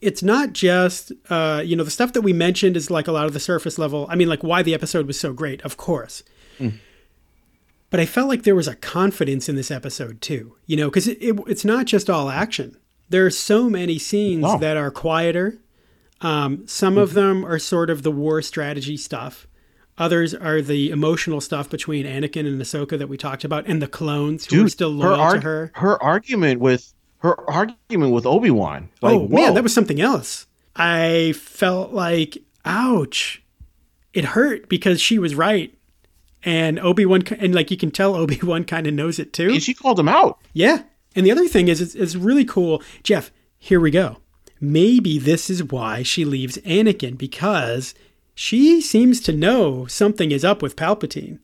It's 0.00 0.22
not 0.22 0.52
just 0.52 1.10
uh, 1.30 1.62
you 1.66 1.74
know 1.74 1.82
the 1.82 1.90
stuff 1.90 2.12
that 2.12 2.22
we 2.22 2.32
mentioned 2.32 2.76
is 2.76 2.92
like 2.92 3.08
a 3.08 3.12
lot 3.12 3.26
of 3.26 3.32
the 3.32 3.40
surface 3.40 3.76
level. 3.76 4.06
I 4.08 4.14
mean, 4.14 4.28
like 4.28 4.44
why 4.44 4.62
the 4.62 4.72
episode 4.72 5.08
was 5.08 5.18
so 5.18 5.32
great, 5.32 5.60
of 5.62 5.76
course. 5.76 6.22
But 7.90 8.00
I 8.00 8.06
felt 8.06 8.28
like 8.28 8.44
there 8.44 8.54
was 8.54 8.68
a 8.68 8.76
confidence 8.76 9.48
in 9.48 9.56
this 9.56 9.70
episode 9.70 10.20
too. 10.20 10.56
You 10.66 10.76
know, 10.76 10.88
because 10.88 11.08
it, 11.08 11.18
it, 11.20 11.36
it's 11.46 11.64
not 11.64 11.86
just 11.86 12.08
all 12.08 12.30
action. 12.30 12.76
There 13.08 13.26
are 13.26 13.30
so 13.30 13.68
many 13.68 13.98
scenes 13.98 14.42
No. 14.42 14.58
that 14.58 14.76
are 14.76 14.90
quieter, 14.92 15.58
um, 16.20 16.66
some 16.66 16.98
of 16.98 17.14
them 17.14 17.44
are 17.44 17.58
sort 17.58 17.90
of 17.90 18.02
the 18.02 18.12
war 18.12 18.42
strategy 18.42 18.96
stuff. 18.96 19.46
Others 19.98 20.34
are 20.34 20.62
the 20.62 20.90
emotional 20.90 21.40
stuff 21.40 21.68
between 21.68 22.06
Anakin 22.06 22.46
and 22.46 22.60
Ahsoka 22.60 22.98
that 22.98 23.08
we 23.08 23.16
talked 23.16 23.44
about, 23.44 23.66
and 23.66 23.82
the 23.82 23.86
clones 23.88 24.46
who 24.46 24.56
are 24.56 24.62
Dude, 24.62 24.72
still 24.72 24.90
loyal 24.90 25.22
her, 25.22 25.34
to 25.34 25.40
her. 25.40 25.72
her 25.74 26.02
argument 26.02 26.60
with 26.60 26.94
her 27.18 27.38
argument 27.50 28.12
with 28.12 28.24
Obi 28.24 28.50
Wan. 28.50 28.88
Like, 29.02 29.14
oh 29.14 29.28
man, 29.28 29.54
that 29.54 29.62
was 29.62 29.74
something 29.74 30.00
else. 30.00 30.46
I 30.74 31.34
felt 31.36 31.92
like, 31.92 32.38
ouch, 32.64 33.42
it 34.14 34.24
hurt 34.24 34.68
because 34.70 35.00
she 35.00 35.18
was 35.18 35.34
right, 35.34 35.74
and 36.42 36.78
Obi 36.80 37.06
Wan, 37.06 37.22
and 37.38 37.54
like 37.54 37.70
you 37.70 37.76
can 37.76 37.90
tell 37.90 38.14
Obi 38.14 38.40
Wan 38.42 38.64
kind 38.74 38.86
of 38.86 38.94
knows 38.94 39.18
it 39.18 39.32
too. 39.32 39.50
And 39.50 39.62
she 39.62 39.74
called 39.74 39.98
him 39.98 40.08
out. 40.08 40.38
Yeah. 40.52 40.82
And 41.16 41.26
the 41.26 41.32
other 41.32 41.48
thing 41.48 41.68
is, 41.68 41.80
it's, 41.80 41.94
it's 41.94 42.14
really 42.14 42.44
cool. 42.44 42.82
Geoff, 43.02 43.30
here 43.58 43.80
we 43.80 43.90
go. 43.90 44.18
Maybe 44.60 45.18
this 45.18 45.50
is 45.50 45.64
why 45.64 46.02
she 46.02 46.24
leaves 46.24 46.58
Anakin 46.58 47.16
because 47.16 47.94
she 48.34 48.80
seems 48.80 49.20
to 49.22 49.32
know 49.32 49.86
something 49.86 50.30
is 50.30 50.44
up 50.44 50.62
with 50.62 50.76
Palpatine. 50.76 51.40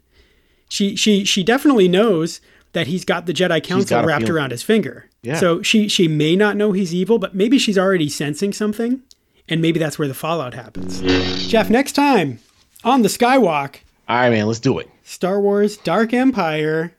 She 0.69 0.97
she 0.97 1.25
she 1.25 1.43
definitely 1.43 1.89
knows 1.89 2.41
that 2.73 2.89
he's 2.89 3.05
got 3.05 3.27
the 3.27 3.33
Jedi 3.33 3.63
Council 3.63 4.05
wrapped 4.05 4.29
around 4.29 4.51
his 4.51 4.63
finger. 4.63 5.09
Yeah. 5.23 5.37
So 5.37 5.63
she 5.63 5.89
she 5.89 6.09
may 6.09 6.37
not 6.37 6.57
know 6.57 6.73
he's 6.73 6.95
evil, 6.95 7.19
but 7.19 7.35
maybe 7.35 7.59
she's 7.59 7.79
already 7.79 8.09
sensing 8.09 8.53
something, 8.53 9.03
and 9.49 9.63
maybe 9.63 9.79
that's 9.79 9.99
where 9.99 10.09
the 10.09 10.15
fallout 10.15 10.55
happens. 10.55 11.01
Geoff, 11.49 11.71
next 11.71 11.93
time 11.93 12.39
on 12.85 13.03
the 13.03 13.09
Skywalk, 13.09 13.77
All 14.09 14.17
right, 14.17 14.31
man, 14.31 14.47
let's 14.47 14.61
do 14.61 14.79
it. 14.79 14.89
Star 15.03 15.41
Wars 15.41 15.77
Dark 15.79 16.13
Empire, 16.13 16.95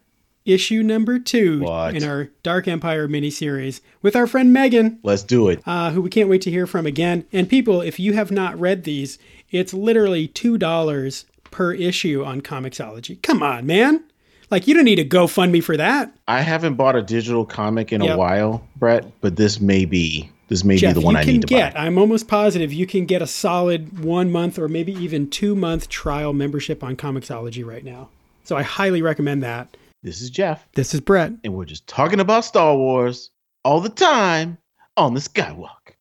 issue 0.45 0.83
number 0.83 1.19
two 1.19 1.61
What? 1.61 1.95
in 1.95 2.03
our 2.03 2.29
Dark 2.43 2.67
Empire 2.67 3.07
miniseries 3.07 3.81
with 4.01 4.15
our 4.15 4.27
friend 4.27 4.51
Megan, 4.53 4.99
Let's 5.03 5.23
do 5.23 5.49
it. 5.49 5.61
uh, 5.65 5.91
who 5.91 6.01
we 6.01 6.09
can't 6.09 6.29
wait 6.29 6.41
to 6.43 6.51
hear 6.51 6.67
from 6.67 6.85
again. 6.85 7.25
And 7.31 7.49
people, 7.49 7.81
if 7.81 7.99
you 7.99 8.13
have 8.13 8.31
not 8.31 8.59
read 8.59 8.83
these, 8.83 9.17
it's 9.51 9.73
literally 9.73 10.27
$2 10.27 11.25
per 11.51 11.73
issue 11.73 12.23
on 12.25 12.41
Comixology. 12.41 13.21
Come 13.21 13.41
on, 13.41 13.65
man. 13.65 14.03
Like, 14.49 14.67
you 14.67 14.73
don't 14.73 14.85
need 14.85 14.99
a 14.99 15.05
GoFundMe 15.05 15.61
for 15.63 15.75
that. 15.77 16.13
I 16.27 16.41
haven't 16.41 16.75
bought 16.75 16.95
a 16.95 17.01
digital 17.01 17.45
comic 17.45 17.91
in 17.91 18.01
Yep. 18.01 18.15
a 18.15 18.17
while, 18.17 18.65
Brett, 18.77 19.05
but 19.21 19.35
this 19.35 19.59
may 19.59 19.83
be 19.85 20.29
this 20.47 20.63
may 20.63 20.77
Geoff, 20.77 20.95
be 20.95 21.01
the 21.01 21.05
one 21.05 21.15
you 21.15 21.19
I 21.19 21.23
can 21.23 21.33
need 21.33 21.41
to 21.41 21.47
get, 21.47 21.73
buy. 21.73 21.79
I'm 21.81 21.97
almost 21.97 22.27
positive 22.27 22.71
you 22.73 22.87
can 22.87 23.05
get 23.05 23.21
a 23.21 23.27
solid 23.27 24.03
one 24.03 24.31
month 24.31 24.57
or 24.57 24.67
maybe 24.67 24.93
even 24.93 25.29
two 25.29 25.55
month 25.55 25.89
trial 25.89 26.33
membership 26.33 26.83
on 26.83 26.95
Comixology 26.95 27.65
right 27.65 27.83
now. 27.83 28.09
So 28.43 28.55
I 28.55 28.61
highly 28.63 29.01
recommend 29.01 29.43
that. 29.43 29.75
This 30.03 30.21
is 30.21 30.29
Geoff, 30.29 30.65
This 30.73 30.93
is 30.93 31.01
Brett. 31.01 31.33
and 31.43 31.53
we're 31.53 31.65
just 31.65 31.85
talking 31.87 32.19
about 32.19 32.45
Star 32.45 32.75
Wars 32.77 33.31
all 33.65 33.81
the 33.81 33.89
time 33.89 34.57
on 34.95 35.13
the 35.15 35.19
Skywalk. 35.19 35.93